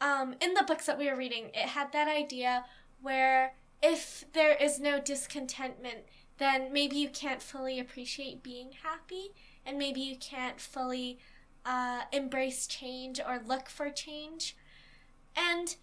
um, 0.00 0.34
in 0.40 0.54
the 0.54 0.64
books 0.64 0.86
that 0.86 0.98
we 0.98 1.10
were 1.10 1.16
reading, 1.16 1.50
it 1.54 1.68
had 1.68 1.92
that 1.92 2.08
idea 2.08 2.64
where 3.00 3.54
if 3.82 4.24
there 4.32 4.54
is 4.54 4.80
no 4.80 5.00
discontentment, 5.00 6.04
then 6.38 6.72
maybe 6.72 6.96
you 6.96 7.08
can't 7.08 7.42
fully 7.42 7.78
appreciate 7.78 8.42
being 8.42 8.70
happy, 8.82 9.34
and 9.64 9.78
maybe 9.78 10.00
you 10.00 10.16
can't 10.16 10.60
fully 10.60 11.18
uh, 11.64 12.02
embrace 12.12 12.66
change 12.66 13.20
or 13.20 13.40
look 13.46 13.68
for 13.68 13.90
change. 13.90 14.56
And 15.36 15.76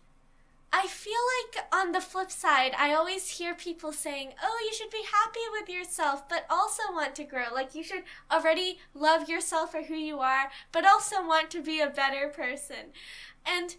I 0.74 0.88
feel 0.88 1.20
like 1.54 1.66
on 1.74 1.92
the 1.92 2.00
flip 2.00 2.32
side, 2.32 2.74
I 2.78 2.94
always 2.94 3.28
hear 3.30 3.54
people 3.54 3.92
saying, 3.92 4.34
oh, 4.42 4.66
you 4.66 4.74
should 4.74 4.90
be 4.90 5.04
happy 5.12 5.42
with 5.52 5.68
yourself, 5.68 6.30
but 6.30 6.46
also 6.50 6.84
want 6.94 7.14
to 7.16 7.26
grow. 7.26 7.54
Like, 7.54 7.76
you 7.76 7.84
should 7.84 8.04
already 8.32 8.80
love 8.94 9.28
yourself 9.28 9.72
for 9.72 9.84
who 9.84 9.96
you 9.96 10.20
are, 10.20 10.50
but 10.72 10.86
also 10.86 11.28
want 11.28 11.50
to 11.52 11.62
be 11.62 11.82
a 11.82 11.90
better 11.90 12.30
person. 12.30 12.94
And 13.46 13.76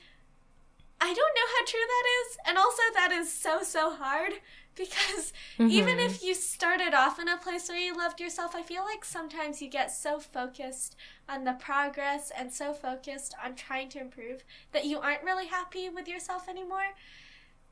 I 1.02 1.12
don't 1.12 1.16
know 1.16 1.48
how 1.58 1.64
true 1.66 1.80
that 1.80 2.04
is. 2.20 2.38
And 2.46 2.58
also, 2.58 2.82
that 2.94 3.10
is 3.10 3.32
so, 3.32 3.62
so 3.62 3.90
hard 3.90 4.34
because 4.76 5.32
mm-hmm. 5.58 5.68
even 5.68 5.98
if 5.98 6.22
you 6.22 6.32
started 6.32 6.94
off 6.94 7.18
in 7.18 7.28
a 7.28 7.36
place 7.36 7.68
where 7.68 7.78
you 7.78 7.96
loved 7.96 8.20
yourself, 8.20 8.54
I 8.54 8.62
feel 8.62 8.84
like 8.84 9.04
sometimes 9.04 9.60
you 9.60 9.68
get 9.68 9.90
so 9.90 10.20
focused 10.20 10.94
on 11.28 11.42
the 11.42 11.54
progress 11.54 12.30
and 12.38 12.52
so 12.52 12.72
focused 12.72 13.34
on 13.44 13.56
trying 13.56 13.88
to 13.90 14.00
improve 14.00 14.44
that 14.70 14.84
you 14.84 15.00
aren't 15.00 15.24
really 15.24 15.48
happy 15.48 15.88
with 15.88 16.06
yourself 16.06 16.48
anymore. 16.48 16.94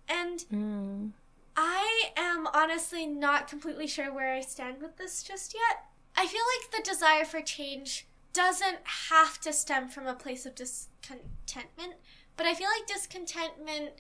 And 0.09 0.41
mm. 0.53 1.11
I 1.57 2.11
am 2.17 2.49
honestly 2.53 3.07
not 3.07 3.47
completely 3.47 3.87
sure 3.87 4.13
where 4.13 4.35
I 4.35 4.41
stand 4.41 4.83
with 4.83 4.97
this 4.97 5.23
just 5.23 5.55
yet. 5.55 5.85
I 6.17 6.27
feel 6.27 6.43
like 6.59 6.73
the 6.73 6.91
desire 6.91 7.25
for 7.25 7.41
change 7.41 8.09
doesn't 8.33 8.79
have 9.11 9.41
to 9.41 9.53
stem 9.53 9.89
from 9.89 10.07
a 10.07 10.15
place 10.15 10.47
of 10.47 10.55
discontentment, 10.55 11.95
but 12.41 12.47
I 12.47 12.55
feel 12.55 12.69
like 12.75 12.87
discontentment 12.87 13.91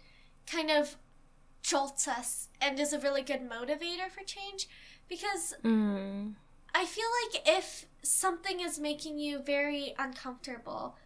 kind 0.50 0.70
of 0.70 0.96
jolts 1.60 2.08
us 2.08 2.48
and 2.58 2.80
is 2.80 2.94
a 2.94 2.98
really 2.98 3.20
good 3.20 3.46
motivator 3.46 4.10
for 4.10 4.24
change 4.24 4.66
because 5.10 5.52
mm. 5.62 6.32
I 6.74 6.86
feel 6.86 7.04
like 7.22 7.46
if 7.46 7.84
something 8.00 8.60
is 8.60 8.80
making 8.80 9.18
you 9.18 9.42
very 9.42 9.94
uncomfortable, 9.98 10.96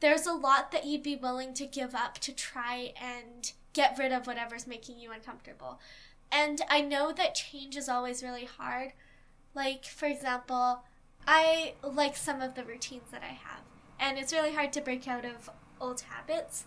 there's 0.00 0.26
a 0.26 0.34
lot 0.34 0.70
that 0.72 0.84
you'd 0.84 1.02
be 1.02 1.16
willing 1.16 1.54
to 1.54 1.64
give 1.64 1.94
up 1.94 2.18
to 2.18 2.30
try 2.30 2.92
and 3.00 3.52
get 3.72 3.96
rid 3.98 4.12
of 4.12 4.26
whatever's 4.26 4.66
making 4.66 4.98
you 4.98 5.12
uncomfortable. 5.12 5.80
And 6.30 6.60
I 6.68 6.82
know 6.82 7.10
that 7.10 7.34
change 7.34 7.74
is 7.74 7.88
always 7.88 8.22
really 8.22 8.44
hard. 8.44 8.92
Like, 9.54 9.86
for 9.86 10.04
example, 10.04 10.84
I 11.26 11.72
like 11.82 12.18
some 12.18 12.42
of 12.42 12.54
the 12.54 12.64
routines 12.64 13.10
that 13.12 13.22
I 13.22 13.32
have, 13.32 13.62
and 13.98 14.18
it's 14.18 14.34
really 14.34 14.52
hard 14.52 14.74
to 14.74 14.82
break 14.82 15.08
out 15.08 15.24
of 15.24 15.48
old 15.80 16.02
habits. 16.02 16.66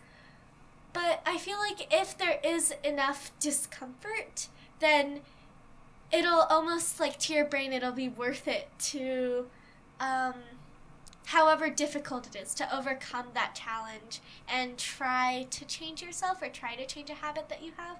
But 0.95 1.21
I 1.25 1.37
feel 1.37 1.57
like 1.57 1.93
if 1.93 2.17
there 2.17 2.39
is 2.41 2.73
enough 2.81 3.31
discomfort, 3.37 4.47
then 4.79 5.19
it'll 6.09 6.43
almost 6.43 7.01
like 7.01 7.19
to 7.19 7.33
your 7.33 7.43
brain, 7.43 7.73
it'll 7.73 7.91
be 7.91 8.07
worth 8.07 8.47
it 8.47 8.69
to, 8.79 9.47
um, 9.99 10.35
however 11.25 11.69
difficult 11.69 12.27
it 12.27 12.37
is, 12.37 12.53
to 12.55 12.73
overcome 12.73 13.25
that 13.33 13.55
challenge 13.55 14.21
and 14.47 14.77
try 14.77 15.45
to 15.49 15.65
change 15.65 16.01
yourself 16.01 16.41
or 16.41 16.47
try 16.47 16.75
to 16.75 16.85
change 16.85 17.09
a 17.09 17.15
habit 17.15 17.49
that 17.49 17.61
you 17.61 17.73
have. 17.75 17.97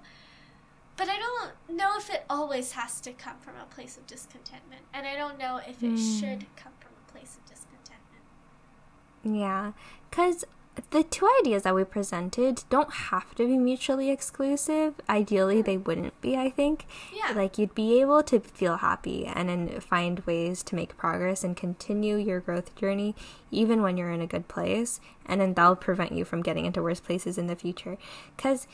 But 0.96 1.10
I 1.10 1.18
don't 1.18 1.78
know 1.78 1.98
if 1.98 2.10
it 2.10 2.24
always 2.30 2.72
has 2.72 3.02
to 3.02 3.12
come 3.12 3.36
from 3.42 3.56
a 3.62 3.66
place 3.66 3.98
of 3.98 4.08
discontentment. 4.08 4.84
And 4.94 5.06
I 5.06 5.18
don't 5.18 5.38
know 5.38 5.58
if 5.58 5.84
it 5.84 5.96
mm. 5.96 6.20
should 6.20 6.46
come 6.56 6.72
from 6.80 6.92
a 7.06 7.12
place 7.12 7.36
of 7.36 7.46
discontentment. 7.46 8.24
Yeah. 9.26 9.74
Because 10.10 10.46
the 10.92 11.04
two 11.04 11.30
ideas 11.42 11.64
that 11.64 11.76
we 11.76 11.84
presented 11.84 12.64
don't 12.70 12.92
have 12.94 13.34
to 13.36 13.46
be 13.46 13.58
mutually 13.58 14.10
exclusive. 14.10 14.96
Ideally, 15.10 15.62
they 15.62 15.78
wouldn't 15.78 16.20
be, 16.22 16.38
I 16.38 16.50
think. 16.50 16.86
Yeah. 17.14 17.34
Like, 17.34 17.58
you'd 17.58 17.76
be 17.76 18.02
able 18.02 18.24
to 18.24 18.40
feel 18.40 18.78
happy 18.78 19.26
and 19.26 19.50
then 19.50 19.80
find 19.80 20.20
ways 20.22 20.64
to 20.64 20.76
make 20.76 20.98
progress 20.98 21.44
and 21.44 21.56
continue 21.56 22.18
your 22.18 22.40
growth 22.40 22.76
journey 22.76 23.16
even 23.52 23.82
when 23.82 23.98
you're 23.98 24.12
in 24.12 24.22
a 24.22 24.28
good 24.28 24.48
place. 24.48 25.00
And 25.26 25.42
then 25.42 25.54
that'll 25.54 25.76
prevent 25.76 26.12
you 26.12 26.26
from 26.26 26.42
getting 26.42 26.66
into 26.66 26.84
worse 26.84 27.00
places 27.00 27.38
in 27.38 27.48
the 27.48 27.56
future. 27.56 27.98
Because, 28.36 28.68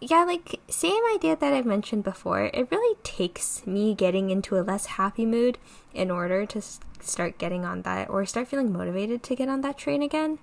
yeah, 0.00 0.24
like, 0.24 0.60
same 0.68 1.02
idea 1.14 1.36
that 1.36 1.52
I've 1.52 1.66
mentioned 1.66 2.04
before, 2.04 2.50
it 2.52 2.68
really 2.70 2.96
takes 3.02 3.66
me 3.66 3.94
getting 3.94 4.30
into 4.30 4.58
a 4.58 4.62
less 4.62 4.86
happy 4.86 5.24
mood 5.24 5.58
in 5.94 6.10
order 6.10 6.44
to 6.46 6.62
start 7.00 7.38
getting 7.38 7.64
on 7.64 7.82
that 7.82 8.10
or 8.10 8.26
start 8.26 8.48
feeling 8.48 8.72
motivated 8.72 9.22
to 9.22 9.36
get 9.36 9.48
on 9.48 9.60
that 9.62 9.78
train 9.78 10.02
again. 10.02 10.38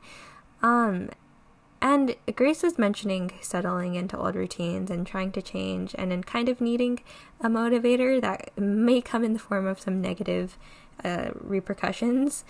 Um, 0.63 1.10
and 1.82 2.15
Grace 2.34 2.63
was 2.63 2.78
mentioning 2.78 3.34
settling 3.41 3.95
into 3.95 4.17
old 4.17 4.36
routines 4.36 4.89
and 4.89 5.06
trying 5.06 5.34
to 5.34 5.41
change 5.41 5.93
and 5.97 6.12
then 6.12 6.23
kind 6.23 6.47
of 6.47 6.62
needing 6.62 7.02
a 7.41 7.49
motivator 7.49 8.21
that 8.21 8.58
may 8.58 9.02
come 9.02 9.26
in 9.26 9.34
the 9.34 9.39
form 9.39 9.67
of 9.67 9.82
some 9.82 10.02
negative 10.02 10.58
uh, 11.04 11.32
repercussions. 11.34 12.45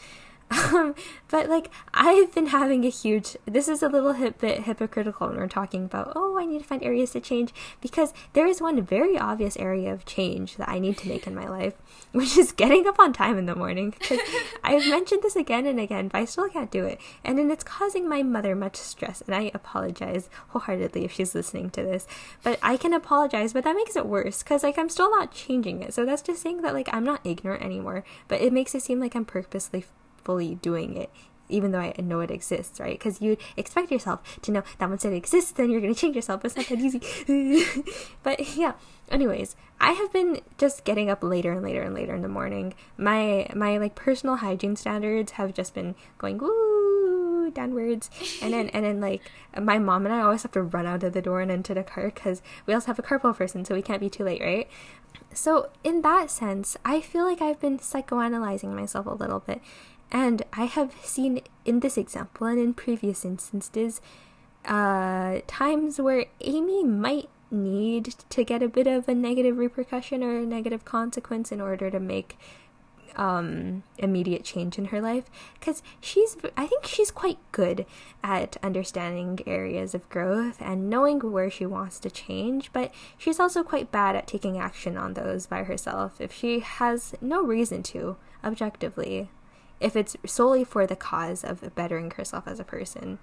Um, 0.52 0.96
but 1.30 1.50
like 1.50 1.70
I've 1.94 2.34
been 2.34 2.48
having 2.48 2.86
a 2.86 2.90
huge. 2.90 3.38
This 3.46 3.68
is 3.68 3.82
a 3.82 3.90
little 3.90 4.14
hip 4.14 4.40
bit 4.40 4.64
hypocritical 4.64 5.28
when 5.28 5.38
we're 5.38 5.48
talking 5.48 5.86
about. 5.86 6.14
Oh, 6.16 6.38
I 6.40 6.46
need 6.46 6.60
to 6.60 6.66
find 6.66 6.84
areas 6.84 7.12
to 7.12 7.20
change 7.20 7.54
because 7.82 8.14
there 8.34 8.46
is 8.46 8.62
one 8.62 8.82
very 8.82 9.18
obvious 9.18 9.58
area 9.58 9.92
of 9.92 10.06
change 10.06 10.58
that 10.58 10.70
I 10.70 10.80
need 10.80 10.98
to 11.00 11.08
make 11.08 11.26
in 11.28 11.36
my 11.36 11.48
life, 11.48 11.74
which 12.12 12.38
is 12.38 12.52
getting 12.52 12.88
up 12.88 13.00
on 13.00 13.14
time 13.14 13.38
in 13.38 13.46
the 13.46 13.56
morning. 13.56 13.96
Because 13.98 14.20
I've 14.64 14.88
mentioned 14.88 15.24
this 15.24 15.36
again 15.36 15.66
and 15.66 15.80
again, 15.80 16.08
but 16.08 16.20
I 16.20 16.26
still 16.26 16.50
can't 16.50 16.72
do 16.72 16.86
it, 16.86 17.00
and 17.24 17.38
then 17.38 17.50
it's 17.52 17.64
causing 17.64 18.08
my 18.08 18.24
mother 18.24 18.56
much 18.56 18.76
stress. 18.76 19.22
And 19.22 19.36
I 19.36 19.52
apologize 19.54 20.30
wholeheartedly 20.50 21.06
if 21.06 21.14
she's 21.14 21.36
listening 21.36 21.70
to 21.72 21.84
this, 21.84 22.08
but 22.44 22.60
I 22.62 22.78
can 22.78 22.94
apologize, 22.94 23.54
but 23.54 23.64
that 23.64 23.76
makes 23.76 23.96
it 23.96 24.06
worse 24.06 24.44
because 24.44 24.64
like 24.64 24.78
I'm 24.78 24.90
still 24.90 25.10
not 25.10 25.32
changing 25.32 25.82
it. 25.82 25.94
So 25.94 26.06
that's 26.06 26.22
just 26.22 26.42
saying 26.42 26.62
that 26.62 26.74
like 26.74 26.90
I'm 26.94 27.04
not 27.04 27.22
ignorant 27.24 27.64
anymore, 27.64 28.04
but 28.28 28.42
it 28.42 28.54
makes 28.54 28.76
it 28.76 28.84
seem 28.84 29.00
like 29.00 29.16
I'm 29.16 29.26
purposely 29.26 29.86
fully 30.24 30.56
doing 30.56 30.96
it 30.98 31.10
even 31.50 31.72
though 31.72 31.80
I 31.80 31.94
know 32.00 32.20
it 32.22 32.32
exists, 32.32 32.80
right? 32.80 32.98
Because 32.98 33.22
you 33.22 33.38
expect 33.58 33.92
yourself 33.92 34.42
to 34.42 34.52
know 34.52 34.64
that 34.80 34.90
once 34.90 35.06
it 35.06 35.14
exists, 35.14 35.52
then 35.52 35.70
you're 35.70 35.82
going 35.82 35.94
to 35.94 36.00
change 36.00 36.16
yourself. 36.16 36.42
But 36.42 36.56
it's 36.56 36.58
not 36.58 36.68
that 36.68 36.80
easy. 36.80 37.66
but 38.24 38.56
yeah. 38.56 38.74
Anyways, 39.10 39.56
I 39.80 39.92
have 39.92 40.12
been 40.12 40.40
just 40.58 40.86
getting 40.86 41.10
up 41.10 41.24
later 41.24 41.52
and 41.52 41.62
later 41.62 41.82
and 41.82 41.94
later 41.94 42.16
in 42.16 42.22
the 42.22 42.28
morning. 42.28 42.74
My 42.98 43.48
my 43.54 43.78
like 43.78 43.96
personal 43.96 44.38
hygiene 44.38 44.76
standards 44.76 45.34
have 45.34 45.54
just 45.54 45.74
been 45.74 45.96
going 46.18 46.38
woo 46.38 47.52
downwards, 47.54 48.10
and 48.42 48.54
then 48.54 48.70
and 48.70 48.86
then 48.86 49.02
like 49.02 49.22
my 49.62 49.78
mom 49.78 50.06
and 50.06 50.16
I 50.16 50.22
always 50.22 50.44
have 50.44 50.54
to 50.54 50.64
run 50.64 50.88
out 50.88 51.04
of 51.04 51.14
the 51.14 51.22
door 51.22 51.42
and 51.42 51.52
into 51.52 51.74
the 51.74 51.84
car 51.84 52.06
because 52.06 52.42
we 52.66 52.74
also 52.74 52.88
have 52.88 53.00
a 53.00 53.04
carpool 53.04 53.36
person, 53.36 53.66
so 53.66 53.76
we 53.76 53.82
can't 53.82 54.00
be 54.00 54.10
too 54.10 54.24
late, 54.24 54.42
right? 54.42 54.70
So 55.34 55.70
in 55.84 56.02
that 56.02 56.32
sense, 56.32 56.78
I 56.86 57.02
feel 57.02 57.26
like 57.26 57.42
I've 57.42 57.60
been 57.60 57.80
psychoanalyzing 57.80 58.74
myself 58.74 59.06
a 59.06 59.14
little 59.14 59.40
bit 59.40 59.62
and 60.14 60.44
I 60.54 60.66
have 60.66 60.94
seen 61.04 61.42
in 61.66 61.80
this 61.80 61.98
example 61.98 62.48
and 62.48 62.60
in 62.60 62.74
previous 62.76 63.26
instances 63.26 64.00
uh, 64.64 65.40
times 65.48 66.00
where 66.00 66.26
Amy 66.42 66.84
might 66.84 67.30
need 67.52 68.16
to 68.30 68.44
get 68.44 68.64
a 68.64 68.70
bit 68.70 68.88
of 68.88 69.10
a 69.10 69.16
negative 69.16 69.58
repercussion 69.58 70.24
or 70.24 70.38
a 70.38 70.46
negative 70.46 70.86
consequence 70.86 71.52
in 71.52 71.60
order 71.60 71.90
to 71.90 72.00
make 72.00 72.38
um, 73.16 73.84
immediate 73.98 74.44
change 74.44 74.78
in 74.78 74.86
her 74.86 75.02
life. 75.02 75.26
Because 75.60 75.84
she's 76.02 76.36
i 76.58 76.66
think 76.66 76.86
she's 76.86 77.12
quite 77.12 77.38
good 77.52 77.86
at 78.24 78.58
understanding 78.64 79.40
areas 79.46 79.94
of 79.94 80.10
growth 80.10 80.62
and 80.62 80.90
knowing 80.90 81.20
where 81.20 81.50
she 81.50 81.66
wants 81.66 82.00
to 82.00 82.10
change 82.10 82.72
but 82.74 82.92
she's 83.18 83.40
also 83.40 83.64
quite 83.64 83.92
bad 83.92 84.16
at 84.16 84.28
taking 84.28 84.58
action 84.58 84.98
on 84.98 85.14
those 85.14 85.46
by 85.46 85.64
herself 85.64 86.20
if 86.20 86.34
she 86.34 86.60
has 86.60 87.14
no 87.22 87.44
reason 87.44 87.84
to 87.84 88.16
objectively 88.44 89.30
if 89.84 89.98
it's 89.98 90.16
solely 90.26 90.64
for 90.64 90.88
the 90.88 90.96
cause 90.96 91.44
of 91.44 91.76
bettering 91.76 92.12
herself 92.12 92.48
as 92.48 92.60
a 92.60 92.64
person. 92.64 93.20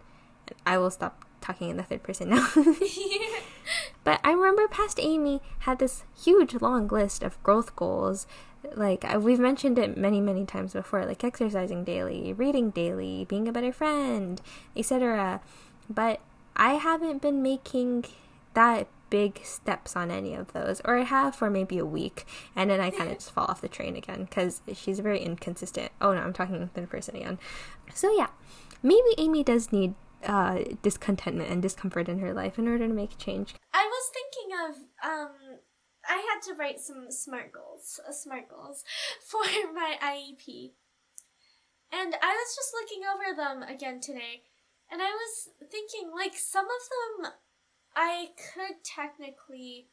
I 0.67 0.79
will 0.79 0.91
stop 0.91 1.25
talking 1.41 1.71
in 1.71 1.79
the 1.79 1.83
third 1.83 2.03
person 2.03 2.29
now. 2.29 2.49
but 4.05 4.21
I 4.23 4.33
remember 4.33 4.69
past 4.69 5.01
Amy 5.01 5.41
had 5.61 5.79
this 5.79 6.05
huge 6.23 6.61
long 6.61 6.87
list 6.89 7.23
of 7.23 7.43
growth 7.43 7.75
goals. 7.77 8.27
Like 8.75 9.05
uh, 9.05 9.19
we've 9.19 9.41
mentioned 9.41 9.79
it 9.79 9.97
many, 9.97 10.21
many 10.21 10.45
times 10.45 10.75
before, 10.75 11.07
like 11.07 11.25
exercising 11.25 11.83
daily, 11.83 12.35
reading 12.35 12.71
daily, 12.71 13.25
being 13.25 13.49
a 13.49 13.53
better 13.53 13.73
friend, 13.73 14.41
etc. 14.77 15.41
But 15.89 16.21
I 16.57 16.75
haven't 16.75 17.23
been 17.23 17.43
making 17.43 18.05
that 18.53 18.87
big 19.11 19.45
steps 19.45 19.97
on 19.97 20.11
any 20.11 20.35
of 20.35 20.53
those, 20.53 20.81
or 20.85 20.97
I 20.97 21.03
have 21.03 21.35
for 21.35 21.51
maybe 21.51 21.79
a 21.79 21.85
week, 21.85 22.27
and 22.57 22.71
then 22.71 22.81
I 22.81 22.91
kind 22.91 23.11
of 23.11 23.19
just 23.19 23.33
fall 23.33 23.47
off 23.47 23.61
the 23.61 23.69
train 23.69 23.97
again 23.97 24.25
because 24.25 24.63
she's 24.75 25.01
very 25.01 25.21
inconsistent. 25.21 25.93
Oh 26.01 26.15
no, 26.15 26.21
I'm 26.21 26.33
talking 26.33 26.69
third 26.69 26.89
person 26.89 27.17
again. 27.17 27.39
So 27.95 28.13
yeah, 28.17 28.29
maybe 28.83 29.15
Amy 29.19 29.43
does 29.45 29.73
need 29.73 29.95
uh, 30.25 30.61
discontentment 30.83 31.51
and 31.51 31.63
discomfort 31.63 32.09
in 32.09 32.21
her 32.21 32.33
life 32.33 32.59
in 32.59 32.69
order 32.69 32.87
to 32.87 32.95
make 32.95 33.19
change. 33.19 33.55
I 33.73 33.87
was 33.87 34.11
thinking 34.13 34.57
of 34.69 35.11
um, 35.11 35.59
I 36.09 36.17
had 36.17 36.43
to 36.49 36.55
write 36.59 36.81
some 36.81 37.11
smart 37.11 37.53
goals, 37.53 38.01
uh, 38.09 38.13
smart 38.13 38.49
goals 38.49 38.85
for 39.27 39.43
my 39.75 39.97
IEP, 40.03 40.73
and 41.93 42.15
I 42.23 42.33
was 42.33 42.57
just 42.57 42.73
looking 42.75 43.03
over 43.05 43.37
them 43.37 43.63
again 43.69 44.01
today, 44.01 44.43
and 44.91 45.03
I 45.03 45.11
was 45.11 45.49
thinking 45.71 46.11
like 46.15 46.35
some 46.37 46.67
of 46.67 47.25
them 47.25 47.33
I 47.95 48.29
could 48.37 48.85
technically 48.85 49.89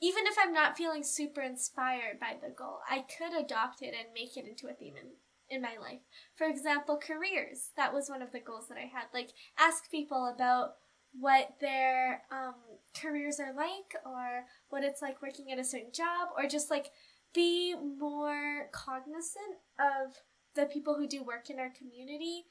even 0.00 0.26
if 0.26 0.36
I'm 0.40 0.52
not 0.52 0.76
feeling 0.76 1.02
super 1.02 1.40
inspired 1.40 2.20
by 2.20 2.36
the 2.40 2.52
goal, 2.52 2.80
I 2.88 3.04
could 3.16 3.32
adopt 3.32 3.82
it 3.82 3.94
and 3.98 4.08
make 4.14 4.36
it 4.36 4.46
into 4.46 4.68
a 4.68 4.74
theme 4.74 4.94
in, 4.96 5.56
in 5.56 5.62
my 5.62 5.76
life. 5.80 6.00
For 6.34 6.46
example, 6.46 7.00
careers. 7.02 7.70
That 7.76 7.94
was 7.94 8.10
one 8.10 8.20
of 8.20 8.32
the 8.32 8.40
goals 8.40 8.68
that 8.68 8.76
I 8.76 8.90
had. 8.92 9.06
Like, 9.14 9.30
ask 9.58 9.90
people 9.90 10.30
about 10.34 10.74
what 11.18 11.54
their 11.60 12.22
um, 12.30 12.56
careers 13.00 13.40
are 13.40 13.54
like 13.54 13.94
or 14.04 14.44
what 14.68 14.84
it's 14.84 15.00
like 15.00 15.22
working 15.22 15.50
at 15.50 15.58
a 15.58 15.64
certain 15.64 15.92
job 15.92 16.28
or 16.36 16.46
just 16.46 16.70
like 16.70 16.90
be 17.34 17.74
more 17.74 18.68
cognizant 18.72 19.56
of 19.80 20.12
the 20.54 20.66
people 20.66 20.94
who 20.94 21.08
do 21.08 21.22
work 21.22 21.48
in 21.48 21.58
our 21.58 21.70
community 21.70 22.44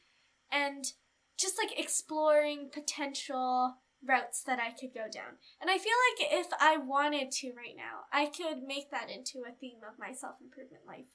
and 0.51 0.93
just 1.37 1.59
like 1.59 1.79
exploring 1.79 2.69
potential 2.73 3.75
routes 4.07 4.43
that 4.43 4.59
I 4.59 4.71
could 4.71 4.93
go 4.93 5.05
down. 5.11 5.37
And 5.61 5.69
I 5.69 5.77
feel 5.77 5.93
like 6.11 6.31
if 6.31 6.47
I 6.59 6.77
wanted 6.77 7.31
to 7.31 7.53
right 7.55 7.75
now, 7.75 8.05
I 8.11 8.25
could 8.25 8.63
make 8.63 8.91
that 8.91 9.09
into 9.09 9.39
a 9.39 9.53
theme 9.53 9.81
of 9.87 9.99
my 9.99 10.13
self 10.13 10.35
improvement 10.41 10.83
life, 10.87 11.11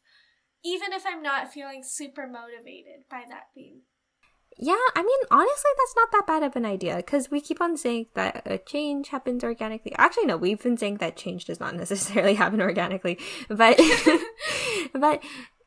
even 0.64 0.92
if 0.92 1.05
I'm 1.07 1.22
not 1.22 1.53
feeling 1.53 1.83
super 1.85 2.26
motivated 2.26 3.05
by 3.11 3.24
that 3.29 3.48
theme. 3.55 3.83
Yeah, 4.59 4.74
I 4.94 5.03
mean, 5.03 5.20
honestly, 5.31 5.70
that's 5.79 5.94
not 5.96 6.12
that 6.12 6.26
bad 6.26 6.42
of 6.42 6.57
an 6.57 6.66
idea 6.66 6.96
because 6.96 7.31
we 7.31 7.40
keep 7.40 7.61
on 7.61 7.76
saying 7.76 8.07
that 8.14 8.42
a 8.44 8.59
change 8.59 9.09
happens 9.09 9.42
organically. 9.42 9.94
Actually, 9.96 10.26
no, 10.26 10.37
we've 10.37 10.62
been 10.62 10.76
saying 10.76 10.98
that 10.98 11.16
change 11.16 11.46
does 11.46 11.61
not 11.61 11.76
necessarily 11.76 12.35
happen 12.35 12.61
organically, 12.61 13.18
but 13.48 13.81
but 14.92 15.22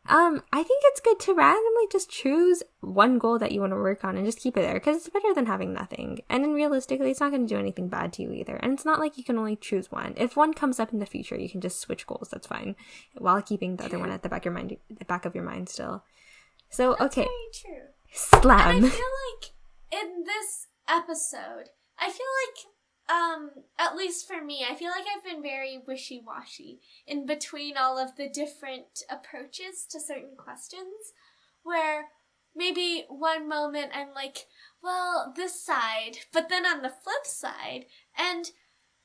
um, 0.09 0.43
I 0.51 0.63
think 0.63 0.83
it's 0.87 0.99
good 0.99 1.19
to 1.21 1.33
randomly 1.33 1.87
just 1.89 2.09
choose 2.09 2.61
one 2.81 3.19
goal 3.19 3.39
that 3.39 3.53
you 3.53 3.61
want 3.61 3.71
to 3.71 3.77
work 3.77 4.03
on 4.03 4.17
and 4.17 4.25
just 4.25 4.39
keep 4.39 4.57
it 4.57 4.61
there 4.61 4.73
because 4.73 4.97
it's 4.97 5.09
better 5.09 5.33
than 5.33 5.45
having 5.45 5.73
nothing. 5.73 6.19
And 6.29 6.43
then 6.43 6.53
realistically, 6.53 7.11
it's 7.11 7.21
not 7.21 7.31
going 7.31 7.47
to 7.47 7.53
do 7.53 7.57
anything 7.59 7.87
bad 7.87 8.11
to 8.13 8.21
you 8.23 8.33
either. 8.33 8.57
And 8.57 8.73
it's 8.73 8.83
not 8.83 8.99
like 8.99 9.17
you 9.17 9.23
can 9.23 9.37
only 9.37 9.55
choose 9.55 9.91
one. 9.91 10.13
If 10.17 10.35
one 10.35 10.53
comes 10.53 10.79
up 10.79 10.91
in 10.91 10.99
the 10.99 11.05
future, 11.05 11.37
you 11.37 11.49
can 11.49 11.61
just 11.61 11.79
switch 11.79 12.05
goals. 12.05 12.27
That's 12.31 12.47
fine, 12.47 12.75
while 13.17 13.41
keeping 13.41 13.77
the 13.77 13.85
other 13.85 13.97
one 13.97 14.11
at 14.11 14.23
the 14.23 14.29
back 14.29 14.41
of 14.41 14.45
your 14.45 14.53
mind, 14.53 14.75
the 14.89 15.05
back 15.05 15.23
of 15.25 15.35
your 15.35 15.45
mind 15.45 15.69
still. 15.69 16.03
So 16.69 16.95
That's 16.99 17.17
okay, 17.17 17.27
Very 17.61 17.77
true. 17.77 17.87
slam. 18.41 18.75
And 18.77 18.85
I 18.85 18.89
feel 18.89 19.05
like 19.31 20.03
in 20.03 20.23
this 20.25 20.67
episode, 20.89 21.69
I 21.97 22.09
feel 22.09 22.27
like 22.45 22.72
um 23.09 23.51
at 23.77 23.95
least 23.95 24.27
for 24.27 24.43
me, 24.43 24.65
I 24.69 24.75
feel 24.75 24.91
like 24.91 25.05
I've 25.13 25.23
been 25.23 25.41
very 25.41 25.79
wishy-washy 25.85 26.79
in 27.05 27.25
between 27.25 27.77
all 27.77 27.97
of 27.97 28.15
the 28.15 28.29
different 28.29 29.03
approaches 29.09 29.85
to 29.89 29.99
certain 29.99 30.35
questions 30.37 31.13
where 31.63 32.09
maybe 32.55 33.05
one 33.09 33.47
moment 33.49 33.91
I'm 33.93 34.13
like, 34.13 34.45
well, 34.81 35.33
this 35.35 35.59
side, 35.59 36.19
but 36.31 36.49
then 36.49 36.65
on 36.65 36.81
the 36.81 36.89
flip 36.89 37.25
side, 37.25 37.85
and 38.17 38.51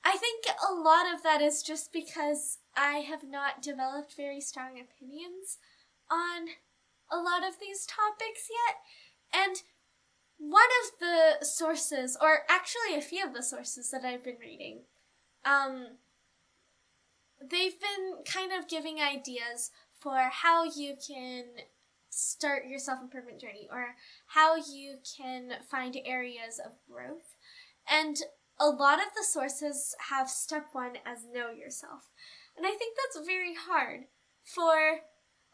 I 0.05 0.17
think 0.17 0.45
a 0.69 0.73
lot 0.73 1.13
of 1.13 1.23
that 1.23 1.41
is 1.41 1.63
just 1.63 1.93
because 1.93 2.59
I 2.77 2.99
have 2.99 3.25
not 3.25 3.63
developed 3.63 4.15
very 4.17 4.41
strong 4.41 4.79
opinions 4.79 5.59
on 6.11 6.49
a 7.11 7.17
lot 7.17 7.47
of 7.47 7.59
these 7.61 7.87
topics 7.87 8.49
yet. 8.49 8.77
And 9.33 9.57
one 10.38 10.62
of 10.85 11.01
the 11.01 11.44
sources, 11.44 12.16
or 12.20 12.40
actually 12.48 12.96
a 12.96 13.03
few 13.03 13.24
of 13.24 13.35
the 13.35 13.42
sources 13.42 13.90
that 13.90 14.05
I've 14.05 14.24
been 14.24 14.38
reading, 14.40 14.81
um, 15.44 15.87
they've 17.40 17.79
been 17.81 18.24
kind 18.24 18.53
of 18.53 18.68
giving 18.68 19.01
ideas 19.01 19.70
for 20.01 20.31
how 20.31 20.64
you 20.64 20.94
can 21.07 21.44
start 22.11 22.66
your 22.66 22.79
self 22.79 23.01
improvement 23.01 23.40
journey 23.40 23.68
or 23.70 23.94
how 24.29 24.57
you 24.57 24.98
can 25.16 25.53
find 25.68 25.96
areas 26.05 26.61
of 26.64 26.72
growth. 26.90 27.37
And 27.90 28.16
a 28.61 28.68
lot 28.68 28.98
of 28.98 29.14
the 29.16 29.24
sources 29.24 29.94
have 30.11 30.29
step 30.29 30.68
one 30.72 30.98
as 31.05 31.24
know 31.33 31.51
yourself. 31.51 32.03
And 32.57 32.66
I 32.66 32.70
think 32.70 32.96
that's 32.96 33.27
very 33.27 33.55
hard 33.55 34.05
for 34.42 35.01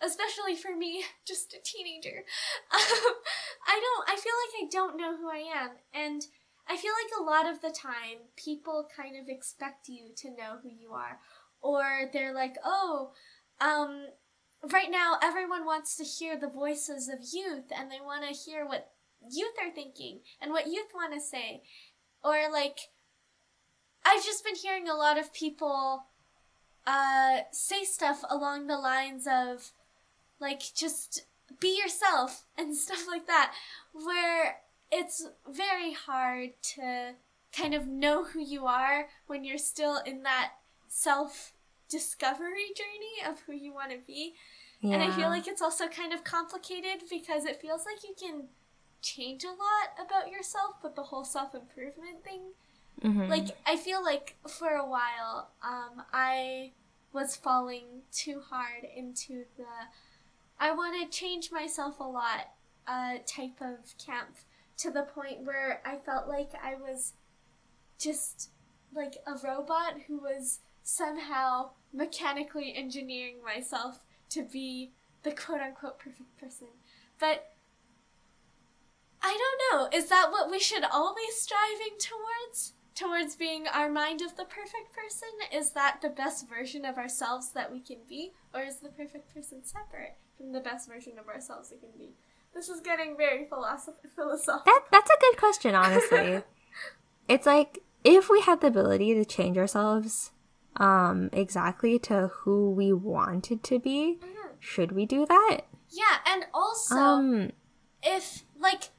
especially 0.03 0.57
for 0.57 0.77
me, 0.77 1.05
just 1.27 1.55
a 1.55 1.63
teenager. 1.63 2.25
I 2.73 3.81
don't, 3.81 4.09
I 4.09 4.17
feel 4.17 4.33
like 4.33 4.63
I 4.63 4.69
don't 4.71 4.97
know 4.97 5.17
who 5.17 5.31
I 5.31 5.45
am. 5.55 5.71
And 5.93 6.27
I 6.69 6.77
feel 6.77 6.93
like 6.93 7.19
a 7.19 7.23
lot 7.23 7.53
of 7.53 7.61
the 7.61 7.71
time, 7.71 8.29
people 8.37 8.89
kind 8.95 9.17
of 9.21 9.29
expect 9.29 9.89
you 9.89 10.09
to 10.17 10.31
know 10.31 10.59
who 10.63 10.71
you 10.71 10.93
are. 10.93 11.19
Or 11.61 12.11
they're 12.13 12.35
like, 12.35 12.57
oh, 12.65 13.13
um, 13.61 14.07
right 14.73 14.91
now 14.91 15.19
everyone 15.23 15.65
wants 15.65 15.97
to 15.97 16.05
hear 16.05 16.39
the 16.39 16.49
voices 16.49 17.09
of 17.09 17.19
youth 17.33 17.67
and 17.77 17.91
they 17.91 18.01
want 18.05 18.27
to 18.27 18.35
hear 18.35 18.67
what 18.67 18.91
youth 19.31 19.55
are 19.63 19.71
thinking 19.71 20.21
and 20.41 20.51
what 20.51 20.67
youth 20.67 20.89
want 20.95 21.15
to 21.15 21.21
say. 21.21 21.63
Or 22.23 22.51
like, 22.51 22.79
I've 24.05 24.25
just 24.25 24.45
been 24.45 24.57
hearing 24.57 24.89
a 24.89 24.95
lot 24.95 25.19
of 25.19 25.33
people 25.33 26.05
uh, 26.87 27.41
say 27.53 27.85
stuff 27.85 28.23
along 28.29 28.67
the 28.67 28.79
lines 28.79 29.27
of, 29.31 29.73
like 30.45 30.63
just 30.75 31.25
be 31.59 31.81
yourself 31.83 32.45
and 32.57 32.77
stuff 32.87 33.07
like 33.09 33.27
that 33.27 33.53
where 33.93 34.59
it's 34.93 35.27
very 35.51 35.93
hard 35.93 36.51
to 36.63 37.15
kind 37.57 37.75
of 37.75 37.87
know 37.87 38.25
who 38.25 38.41
you 38.41 38.67
are 38.67 39.09
when 39.27 39.45
you're 39.45 39.59
still 39.59 39.99
in 40.05 40.23
that 40.23 40.53
self 40.89 41.53
discovery 41.89 42.69
journey 42.77 43.31
of 43.31 43.41
who 43.47 43.53
you 43.53 43.73
want 43.73 43.91
to 43.91 43.99
be 44.07 44.35
yeah. 44.81 44.95
and 44.95 45.03
i 45.03 45.11
feel 45.15 45.29
like 45.29 45.47
it's 45.47 45.63
also 45.63 45.87
kind 45.87 46.13
of 46.13 46.25
complicated 46.25 47.03
because 47.11 47.45
it 47.45 47.61
feels 47.61 47.85
like 47.85 48.03
you 48.03 48.15
can 48.19 48.45
change 49.03 49.45
a 49.45 49.49
lot 49.49 50.07
about 50.07 50.31
yourself 50.31 50.77
but 50.83 50.97
the 50.97 51.03
whole 51.03 51.25
self 51.25 51.55
improvement 51.55 52.25
thing 52.25 52.41
mm-hmm. 53.03 53.29
like 53.29 53.49
i 53.67 53.77
feel 53.77 54.03
like 54.03 54.35
for 54.49 54.71
a 54.71 54.89
while 54.89 55.51
um, 55.63 56.03
i 56.13 56.73
was 57.13 57.37
falling 57.37 58.03
too 58.13 58.41
hard 58.51 58.85
into 58.97 59.45
the 59.57 59.65
I 60.65 60.73
want 60.73 60.95
to 60.99 61.15
change 61.15 61.53
myself 61.53 62.01
a 62.01 62.05
lot 62.05 62.49
uh, 62.89 63.17
type 63.27 63.61
of 63.61 63.99
camp 63.99 64.39
to 64.79 64.91
the 64.91 65.03
point 65.03 65.45
where 65.45 65.83
I 65.85 65.97
felt 65.97 66.27
like 66.27 66.53
I 66.55 66.75
was 66.75 67.13
just 67.99 68.49
like 68.95 69.17
a 69.27 69.35
robot 69.47 69.97
who 70.07 70.17
was 70.17 70.61
somehow 70.83 71.73
mechanically 71.93 72.75
engineering 72.75 73.45
myself 73.45 73.99
to 74.31 74.43
be 74.43 74.93
the 75.23 75.33
quote 75.33 75.61
unquote 75.61 75.99
perfect 75.99 76.35
person. 76.41 76.69
But 77.21 77.53
I 79.21 79.37
don't 79.37 79.93
know, 79.93 79.99
is 79.99 80.09
that 80.09 80.31
what 80.31 80.51
we 80.51 80.59
should 80.59 80.85
all 80.85 81.15
be 81.15 81.31
striving 81.31 81.99
towards? 81.99 82.73
Towards 82.95 83.37
being 83.37 83.67
our 83.69 83.91
mind 83.91 84.23
of 84.23 84.37
the 84.37 84.45
perfect 84.45 84.95
person? 84.95 85.29
Is 85.53 85.73
that 85.73 85.99
the 86.01 86.09
best 86.09 86.49
version 86.49 86.87
of 86.87 86.97
ourselves 86.97 87.51
that 87.51 87.71
we 87.71 87.81
can 87.81 87.99
be? 88.09 88.33
Or 88.55 88.63
is 88.63 88.77
the 88.77 88.89
perfect 88.89 89.35
person 89.35 89.63
separate? 89.63 90.17
The 90.53 90.61
best 90.61 90.89
version 90.89 91.19
of 91.19 91.29
ourselves 91.29 91.71
we 91.71 91.79
can 91.79 91.97
be. 91.97 92.15
This 92.55 92.69
is 92.69 92.81
getting 92.81 93.17
very 93.17 93.47
philosoph- 93.47 94.09
philosophical. 94.15 94.63
That 94.67 94.85
that's 94.91 95.11
a 95.11 95.21
good 95.21 95.37
question, 95.39 95.75
honestly. 95.75 96.43
it's 97.29 97.47
like 97.47 97.81
if 98.05 98.31
we 98.31 98.41
had 98.41 98.61
the 98.61 98.69
ability 98.69 99.15
to 99.15 99.25
change 99.25 99.59
ourselves 99.59 100.31
um 100.77 101.31
exactly 101.33 101.99
to 102.01 102.29
who 102.29 102.71
we 102.71 102.93
wanted 102.93 103.63
to 103.65 103.79
be, 103.79 104.19
mm-hmm. 104.21 104.55
should 104.61 104.93
we 104.93 105.07
do 105.07 105.27
that? 105.27 105.63
Yeah, 105.91 106.19
and 106.27 106.47
also 106.53 106.95
um, 106.97 107.53
if 108.03 108.45
like 108.59 108.91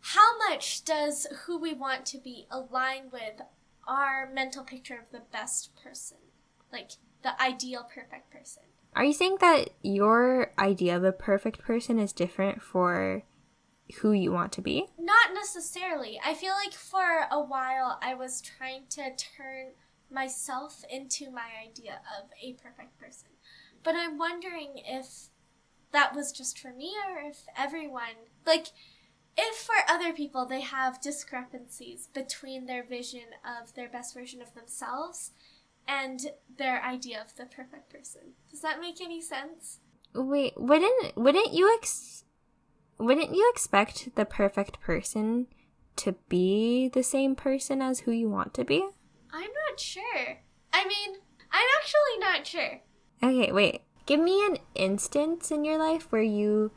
how 0.00 0.38
much 0.48 0.84
does 0.84 1.26
who 1.44 1.58
we 1.58 1.74
want 1.74 2.06
to 2.06 2.18
be 2.18 2.46
align 2.50 3.10
with 3.12 3.42
our 3.86 4.30
mental 4.32 4.64
picture 4.64 4.98
of 4.98 5.10
the 5.10 5.22
best 5.32 5.76
person? 5.76 6.18
Like 6.72 6.92
the 7.22 7.40
ideal 7.40 7.86
perfect 7.92 8.30
person. 8.30 8.62
Are 8.94 9.04
you 9.04 9.12
saying 9.12 9.38
that 9.40 9.70
your 9.82 10.52
idea 10.58 10.96
of 10.96 11.04
a 11.04 11.12
perfect 11.12 11.60
person 11.60 11.98
is 11.98 12.12
different 12.12 12.62
for 12.62 13.22
who 14.00 14.12
you 14.12 14.32
want 14.32 14.52
to 14.52 14.62
be? 14.62 14.86
Not 14.98 15.32
necessarily. 15.34 16.20
I 16.24 16.34
feel 16.34 16.52
like 16.52 16.74
for 16.74 17.26
a 17.30 17.40
while 17.40 17.98
I 18.02 18.14
was 18.14 18.40
trying 18.40 18.82
to 18.90 19.14
turn 19.16 19.72
myself 20.10 20.84
into 20.90 21.30
my 21.30 21.48
idea 21.64 22.00
of 22.18 22.30
a 22.42 22.54
perfect 22.54 22.98
person. 22.98 23.28
But 23.82 23.94
I'm 23.94 24.18
wondering 24.18 24.82
if 24.84 25.28
that 25.92 26.14
was 26.14 26.32
just 26.32 26.58
for 26.58 26.72
me 26.72 26.94
or 27.08 27.18
if 27.28 27.44
everyone, 27.56 28.28
like, 28.46 28.68
if 29.36 29.56
for 29.56 29.74
other 29.88 30.12
people 30.12 30.44
they 30.44 30.62
have 30.62 31.00
discrepancies 31.00 32.08
between 32.12 32.66
their 32.66 32.82
vision 32.82 33.34
of 33.44 33.74
their 33.74 33.88
best 33.88 34.12
version 34.12 34.42
of 34.42 34.54
themselves 34.54 35.30
and 35.88 36.20
their 36.58 36.84
idea 36.84 37.20
of 37.20 37.34
the 37.36 37.46
perfect 37.46 37.90
person. 37.90 38.34
Does 38.50 38.60
that 38.60 38.80
make 38.80 39.00
any 39.00 39.22
sense? 39.22 39.80
Wait, 40.14 40.52
wouldn't 40.56 41.16
wouldn't 41.16 41.54
you 41.54 41.74
ex 41.76 42.24
wouldn't 42.98 43.34
you 43.34 43.50
expect 43.52 44.14
the 44.14 44.24
perfect 44.24 44.80
person 44.80 45.46
to 45.96 46.12
be 46.28 46.88
the 46.88 47.02
same 47.02 47.34
person 47.34 47.80
as 47.80 48.00
who 48.00 48.12
you 48.12 48.28
want 48.28 48.54
to 48.54 48.64
be? 48.64 48.86
I'm 49.32 49.50
not 49.68 49.80
sure. 49.80 50.42
I 50.72 50.84
mean, 50.84 51.16
I'm 51.50 51.66
actually 51.78 52.18
not 52.20 52.46
sure. 52.46 52.80
Okay, 53.22 53.52
wait. 53.52 53.82
Give 54.06 54.20
me 54.20 54.44
an 54.46 54.58
instance 54.74 55.50
in 55.50 55.64
your 55.64 55.78
life 55.78 56.10
where 56.10 56.22
you 56.22 56.70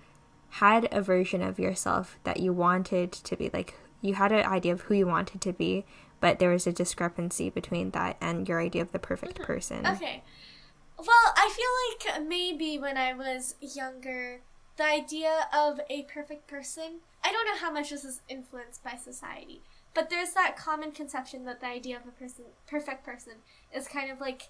had 0.49 0.87
a 0.91 1.01
version 1.01 1.41
of 1.41 1.59
yourself 1.59 2.19
that 2.23 2.39
you 2.39 2.51
wanted 2.51 3.11
to 3.11 3.37
be 3.37 3.49
like 3.53 3.75
you 4.01 4.15
had 4.15 4.31
an 4.31 4.45
idea 4.45 4.73
of 4.73 4.81
who 4.81 4.95
you 4.95 5.07
wanted 5.07 5.39
to 5.39 5.53
be 5.53 5.85
but 6.21 6.39
there 6.39 6.49
was 6.51 6.65
a 6.65 6.71
discrepancy 6.71 7.49
between 7.49 7.91
that 7.91 8.15
and 8.21 8.47
your 8.47 8.61
idea 8.61 8.81
of 8.81 8.93
the 8.93 8.99
perfect 8.99 9.35
Mm-hmm. 9.35 9.43
person. 9.43 9.85
Okay. 9.85 10.23
Well, 10.97 11.33
I 11.35 11.49
feel 11.49 12.13
like 12.15 12.27
maybe 12.27 12.77
when 12.79 12.95
I 12.95 13.13
was 13.13 13.55
younger, 13.59 14.41
the 14.77 14.85
idea 14.85 15.47
of 15.53 15.79
a 15.89 16.03
perfect 16.03 16.47
person, 16.47 16.99
I 17.23 17.31
don't 17.31 17.45
know 17.45 17.57
how 17.57 17.71
much 17.71 17.89
this 17.89 18.05
is 18.05 18.21
influenced 18.29 18.83
by 18.83 18.95
society, 18.95 19.61
but 19.93 20.09
there's 20.09 20.31
that 20.33 20.55
common 20.55 20.91
conception 20.91 21.43
that 21.45 21.59
the 21.59 21.65
idea 21.67 21.97
of 21.97 22.07
a 22.07 22.11
person, 22.11 22.45
perfect 22.67 23.03
person, 23.03 23.33
is 23.75 23.87
kind 23.87 24.09
of 24.11 24.19
like 24.21 24.43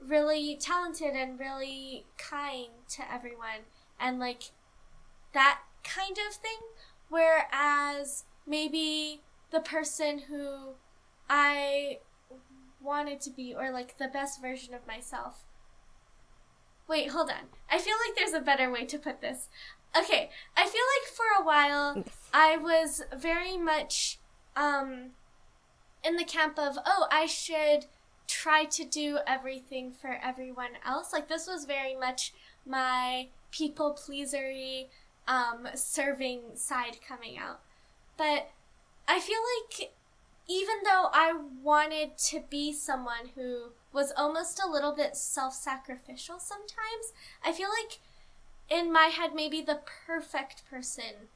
really 0.00 0.56
talented 0.60 1.14
and 1.14 1.38
really 1.40 2.04
kind 2.16 2.68
to 2.88 3.12
everyone 3.12 3.66
and 3.98 4.18
like 4.20 4.44
that 5.32 5.60
kind 5.82 6.16
of 6.28 6.34
thing. 6.36 6.58
Whereas 7.08 8.24
maybe 8.46 9.22
the 9.50 9.60
person 9.60 10.20
who 10.28 10.74
I 11.28 11.98
wanted 12.80 13.20
to 13.22 13.30
be, 13.30 13.54
or 13.54 13.70
like 13.70 13.98
the 13.98 14.08
best 14.08 14.40
version 14.40 14.74
of 14.74 14.86
myself. 14.86 15.44
Wait, 16.88 17.10
hold 17.10 17.30
on. 17.30 17.48
I 17.70 17.78
feel 17.78 17.96
like 18.06 18.16
there's 18.16 18.32
a 18.32 18.44
better 18.44 18.70
way 18.70 18.84
to 18.86 18.98
put 18.98 19.20
this. 19.20 19.48
Okay, 19.96 20.30
I 20.56 20.66
feel 20.66 20.82
like 20.96 21.12
for 21.12 21.40
a 21.40 21.44
while 21.44 22.04
I 22.32 22.56
was 22.56 23.02
very 23.16 23.56
much 23.56 24.18
um 24.56 25.10
in 26.04 26.16
the 26.16 26.24
camp 26.24 26.58
of, 26.58 26.78
oh, 26.86 27.06
I 27.10 27.26
should 27.26 27.86
try 28.26 28.64
to 28.64 28.84
do 28.84 29.18
everything 29.26 29.92
for 29.92 30.18
everyone 30.22 30.72
else. 30.86 31.12
Like 31.12 31.28
this 31.28 31.46
was 31.46 31.64
very 31.64 31.96
much 31.96 32.32
my 32.66 33.28
people 33.50 33.98
pleasery 33.98 34.88
um 35.26 35.68
serving 35.74 36.40
side 36.54 36.98
coming 37.06 37.38
out. 37.38 37.60
But 38.16 38.50
I 39.08 39.20
feel 39.20 39.38
like 39.56 39.94
even 40.46 40.76
though 40.84 41.08
I 41.12 41.34
wanted 41.62 42.18
to 42.28 42.42
be 42.50 42.72
someone 42.74 43.30
who 43.34 43.70
was 43.92 44.12
almost 44.16 44.60
a 44.62 44.70
little 44.70 44.94
bit 44.94 45.16
self 45.16 45.54
sacrificial 45.54 46.38
sometimes, 46.38 47.12
I 47.42 47.52
feel 47.52 47.68
like 47.68 48.00
in 48.68 48.92
my 48.92 49.06
head, 49.06 49.34
maybe 49.34 49.62
the 49.62 49.80
perfect 50.06 50.68
person 50.68 51.28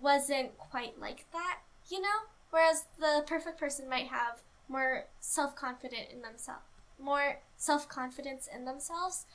wasn't 0.00 0.58
quite 0.58 0.98
like 0.98 1.26
that, 1.32 1.60
you 1.88 2.00
know? 2.00 2.26
Whereas 2.50 2.86
the 2.98 3.24
perfect 3.26 3.58
person 3.58 3.88
might 3.88 4.08
have 4.08 4.40
more 4.68 5.06
self 5.20 5.54
confident 5.54 6.08
in 6.12 6.22
themselves, 6.22 6.64
more 7.00 7.40
self 7.56 7.88
confidence 7.88 8.48
in 8.52 8.64
themselves, 8.64 9.26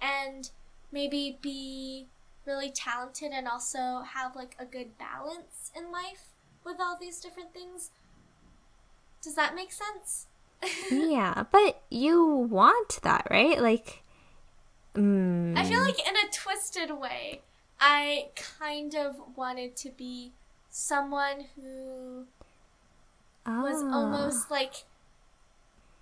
and 0.00 0.50
maybe 0.90 1.38
be 1.42 2.06
really 2.46 2.70
talented 2.70 3.32
and 3.32 3.46
also 3.46 4.02
have 4.14 4.34
like 4.34 4.54
a 4.58 4.64
good 4.64 4.96
balance 4.96 5.70
in 5.76 5.92
life 5.92 6.28
with 6.66 6.80
all 6.80 6.98
these 7.00 7.20
different 7.20 7.54
things. 7.54 7.90
Does 9.22 9.36
that 9.36 9.54
make 9.54 9.72
sense? 9.72 10.26
yeah, 10.90 11.44
but 11.50 11.82
you 11.90 12.26
want 12.26 13.00
that, 13.02 13.26
right? 13.30 13.60
Like, 13.60 14.02
mm, 14.94 15.56
I 15.56 15.64
feel 15.64 15.80
like 15.80 16.06
in 16.06 16.16
a 16.16 16.30
twisted 16.32 16.90
way, 16.98 17.42
I 17.80 18.28
kind 18.58 18.94
of 18.94 19.16
wanted 19.36 19.76
to 19.76 19.90
be 19.90 20.32
someone 20.68 21.46
who 21.54 22.26
was 23.46 23.82
ah, 23.84 23.94
almost 23.94 24.50
like 24.50 24.84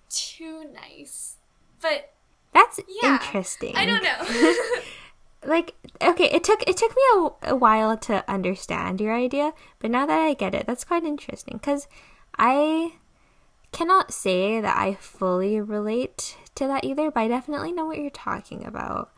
too 0.09 0.65
nice. 0.73 1.35
But 1.81 2.13
that's 2.53 2.79
yeah, 3.01 3.13
interesting. 3.13 3.75
I 3.75 3.85
don't 3.85 4.03
know. 4.03 4.55
like 5.47 5.75
okay 6.01 6.25
it 6.25 6.43
took 6.43 6.61
it 6.67 6.77
took 6.77 6.95
me 6.95 7.01
a, 7.15 7.51
a 7.51 7.55
while 7.55 7.97
to 7.97 8.29
understand 8.29 8.99
your 8.99 9.13
idea 9.13 9.53
but 9.79 9.91
now 9.91 10.05
that 10.05 10.19
i 10.19 10.33
get 10.33 10.55
it 10.55 10.65
that's 10.65 10.83
quite 10.83 11.03
interesting 11.03 11.57
because 11.57 11.87
i 12.37 12.93
cannot 13.71 14.11
say 14.11 14.59
that 14.61 14.77
i 14.77 14.93
fully 14.95 15.59
relate 15.59 16.37
to 16.55 16.67
that 16.67 16.83
either 16.83 17.11
but 17.11 17.21
i 17.21 17.27
definitely 17.27 17.71
know 17.71 17.85
what 17.85 17.97
you're 17.97 18.09
talking 18.09 18.65
about. 18.65 19.11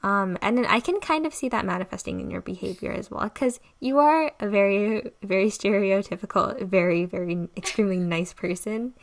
Um, 0.00 0.38
and 0.40 0.56
then 0.56 0.66
i 0.66 0.78
can 0.78 1.00
kind 1.00 1.26
of 1.26 1.34
see 1.34 1.48
that 1.48 1.64
manifesting 1.64 2.20
in 2.20 2.30
your 2.30 2.40
behavior 2.40 2.92
as 2.92 3.10
well 3.10 3.24
because 3.24 3.58
you 3.80 3.98
are 3.98 4.30
a 4.38 4.48
very 4.48 5.10
very 5.22 5.48
stereotypical 5.48 6.62
very 6.62 7.04
very 7.04 7.48
extremely 7.56 7.96
nice 7.96 8.32
person. 8.32 8.94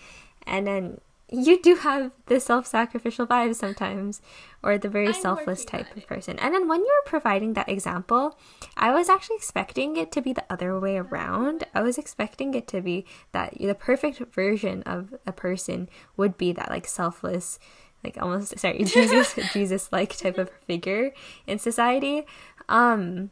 And 0.48 0.66
then 0.66 1.02
you 1.30 1.62
do 1.62 1.76
have 1.76 2.12
the 2.28 2.40
self-sacrificial 2.40 3.26
vibes 3.26 3.56
sometimes 3.56 4.22
or 4.62 4.78
the 4.78 4.90
very 4.90 5.08
I'm 5.08 5.14
selfless 5.14 5.66
type 5.66 5.96
of 5.96 6.06
person. 6.06 6.38
And 6.40 6.54
then 6.54 6.68
when 6.68 6.82
you 6.82 6.86
were 7.04 7.10
providing 7.10 7.54
that 7.54 7.70
example 7.70 8.38
i 8.78 8.94
was 8.94 9.10
actually 9.10 9.38
expecting 9.38 9.98
it 9.98 10.12
to 10.12 10.22
be 10.22 10.34
the 10.34 10.46
other 10.50 10.80
way 10.80 10.98
around. 10.98 11.64
I 11.74 11.82
was 11.82 11.98
expecting 11.98 12.54
it 12.54 12.68
to 12.70 12.82
be 12.82 13.06
that 13.32 13.58
the 13.60 13.76
perfect 13.76 14.20
version 14.34 14.84
of 14.84 15.16
a 15.26 15.32
person 15.32 15.90
would 16.18 16.38
be 16.38 16.52
that 16.54 16.70
like 16.70 16.88
selfless 16.88 17.60
like 18.04 18.22
almost 18.22 18.58
sorry 18.60 18.84
jesus 18.84 19.34
jesus 19.54 19.92
like 19.92 20.16
type 20.16 20.38
of 20.38 20.50
figure 20.68 21.12
in 21.48 21.60
society. 21.60 22.26
Um 22.70 23.32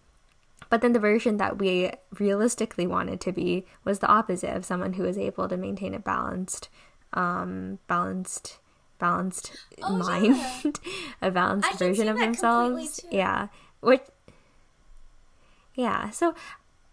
but 0.69 0.81
then 0.81 0.93
the 0.93 0.99
version 0.99 1.37
that 1.37 1.59
we 1.59 1.91
realistically 2.17 2.87
wanted 2.87 3.21
to 3.21 3.31
be 3.31 3.65
was 3.83 3.99
the 3.99 4.07
opposite 4.07 4.55
of 4.55 4.65
someone 4.65 4.93
who 4.93 5.03
was 5.03 5.19
able 5.19 5.47
to 5.47 5.55
maintain 5.55 5.93
a 5.93 5.99
balanced 5.99 6.67
um 7.13 7.79
balanced 7.87 8.59
balanced 8.99 9.55
Oh, 9.81 9.93
mind 9.95 10.35
yeah. 10.35 10.71
a 11.21 11.31
balanced 11.31 11.73
I 11.73 11.77
version 11.77 12.07
of 12.07 12.19
themselves 12.19 13.01
yeah 13.11 13.47
which 13.81 14.01
yeah 15.75 16.09
so 16.09 16.33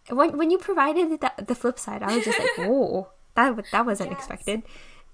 when 0.08 0.36
when 0.36 0.50
you 0.50 0.58
provided 0.58 1.20
the, 1.20 1.32
the 1.44 1.54
flip 1.54 1.78
side 1.78 2.02
i 2.02 2.14
was 2.16 2.24
just 2.24 2.38
like 2.38 2.48
whoa 2.58 3.08
that 3.36 3.64
that 3.72 3.86
wasn't 3.86 4.10
Yes. 4.10 4.18
expected 4.20 4.62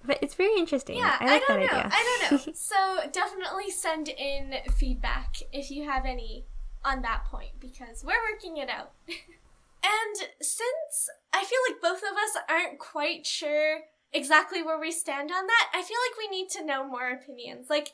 but 0.05 0.19
it's 0.23 0.35
very 0.35 0.57
interesting 0.57 0.97
yeah, 0.99 1.17
i 1.21 1.27
like 1.27 1.43
don't 1.47 1.61
that 1.61 1.73
know. 1.73 1.79
idea 1.79 1.91
I 1.93 2.19
don't 2.31 2.47
know. 2.47 2.53
so 2.55 3.11
definitely 3.13 3.71
send 3.71 4.09
in 4.09 4.55
feedback 4.77 5.35
if 5.53 5.71
you 5.71 5.89
have 5.89 6.07
any 6.07 6.45
on 6.85 7.03
that 7.03 7.25
point 7.25 7.59
because 7.59 8.05
we're 8.05 8.15
working 8.33 8.57
it 8.59 8.69
out. 8.71 8.93
and 9.09 10.17
since 10.41 11.11
I 11.33 11.43
feel 11.45 11.59
like 11.69 11.83
both 11.83 11.99
of 11.99 12.17
us 12.17 12.43
aren't 12.49 12.79
quite 12.79 13.27
sure 13.27 13.81
exactly 14.17 14.63
where 14.63 14.81
we 14.81 14.91
stand 14.91 15.31
on 15.31 15.47
that, 15.47 15.69
I 15.75 15.83
feel 15.83 15.99
like 16.09 16.19
we 16.19 16.37
need 16.37 16.49
to 16.51 16.65
know 16.65 16.87
more 16.87 17.11
opinions. 17.11 17.69
Like 17.71 17.93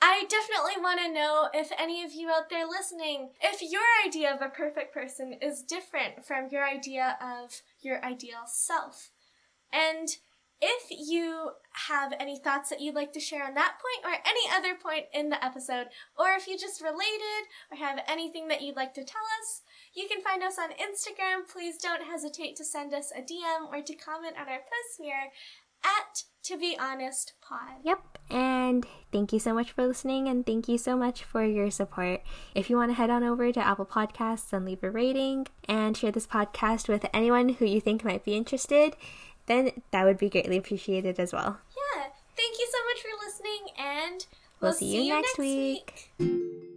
I 0.00 0.24
definitely 0.28 0.82
want 0.82 1.00
to 1.00 1.12
know 1.12 1.48
if 1.52 1.70
any 1.78 2.04
of 2.04 2.12
you 2.12 2.30
out 2.30 2.50
there 2.50 2.66
listening, 2.66 3.30
if 3.42 3.60
your 3.62 3.82
idea 4.06 4.32
of 4.34 4.42
a 4.42 4.50
perfect 4.50 4.92
person 4.92 5.34
is 5.40 5.62
different 5.62 6.24
from 6.24 6.48
your 6.50 6.66
idea 6.66 7.16
of 7.20 7.62
your 7.80 8.04
ideal 8.04 8.44
self. 8.46 9.10
And 9.72 10.08
if 10.60 10.90
you 10.90 11.50
have 11.88 12.14
any 12.18 12.38
thoughts 12.38 12.70
that 12.70 12.80
you'd 12.80 12.94
like 12.94 13.12
to 13.12 13.20
share 13.20 13.44
on 13.44 13.54
that 13.54 13.76
point 13.78 14.14
or 14.14 14.18
any 14.26 14.40
other 14.54 14.74
point 14.74 15.06
in 15.12 15.28
the 15.28 15.44
episode, 15.44 15.88
or 16.18 16.28
if 16.30 16.46
you 16.46 16.58
just 16.58 16.82
related 16.82 17.48
or 17.70 17.76
have 17.76 17.98
anything 18.08 18.48
that 18.48 18.62
you'd 18.62 18.76
like 18.76 18.94
to 18.94 19.04
tell 19.04 19.22
us, 19.40 19.62
you 19.96 20.06
can 20.08 20.22
find 20.22 20.42
us 20.42 20.58
on 20.58 20.70
Instagram. 20.70 21.50
Please 21.50 21.78
don't 21.78 22.02
hesitate 22.04 22.54
to 22.56 22.64
send 22.64 22.92
us 22.94 23.12
a 23.16 23.20
DM 23.20 23.72
or 23.72 23.82
to 23.82 23.94
comment 23.94 24.34
on 24.38 24.48
our 24.48 24.58
post 24.58 25.00
here 25.00 25.30
at 25.84 26.24
To 26.44 26.56
Be 26.58 26.76
Honest 26.78 27.32
Pod. 27.40 27.80
Yep. 27.84 28.00
And 28.30 28.86
thank 29.12 29.32
you 29.32 29.38
so 29.38 29.54
much 29.54 29.72
for 29.72 29.86
listening 29.86 30.28
and 30.28 30.44
thank 30.44 30.68
you 30.68 30.78
so 30.78 30.96
much 30.96 31.24
for 31.24 31.44
your 31.44 31.70
support. 31.70 32.22
If 32.54 32.68
you 32.68 32.76
want 32.76 32.90
to 32.90 32.94
head 32.94 33.10
on 33.10 33.22
over 33.24 33.50
to 33.52 33.60
Apple 33.66 33.86
Podcasts 33.86 34.52
and 34.52 34.64
leave 34.64 34.82
a 34.82 34.90
rating 34.90 35.46
and 35.68 35.96
share 35.96 36.12
this 36.12 36.26
podcast 36.26 36.88
with 36.88 37.06
anyone 37.14 37.50
who 37.50 37.64
you 37.64 37.80
think 37.80 38.04
might 38.04 38.24
be 38.24 38.34
interested, 38.34 38.96
then 39.46 39.70
that 39.92 40.04
would 40.04 40.18
be 40.18 40.28
greatly 40.28 40.56
appreciated 40.56 41.18
as 41.20 41.32
well. 41.32 41.58
Yeah, 41.94 42.04
thank 42.36 42.58
you 42.58 42.68
so 42.70 42.78
much 42.84 43.02
for 43.02 43.26
listening, 43.26 43.66
and 43.78 44.26
We'll 44.60 44.72
see 44.72 45.04
you 45.06 45.14
next 45.14 45.38
week. 45.38 46.10
week. 46.18 46.72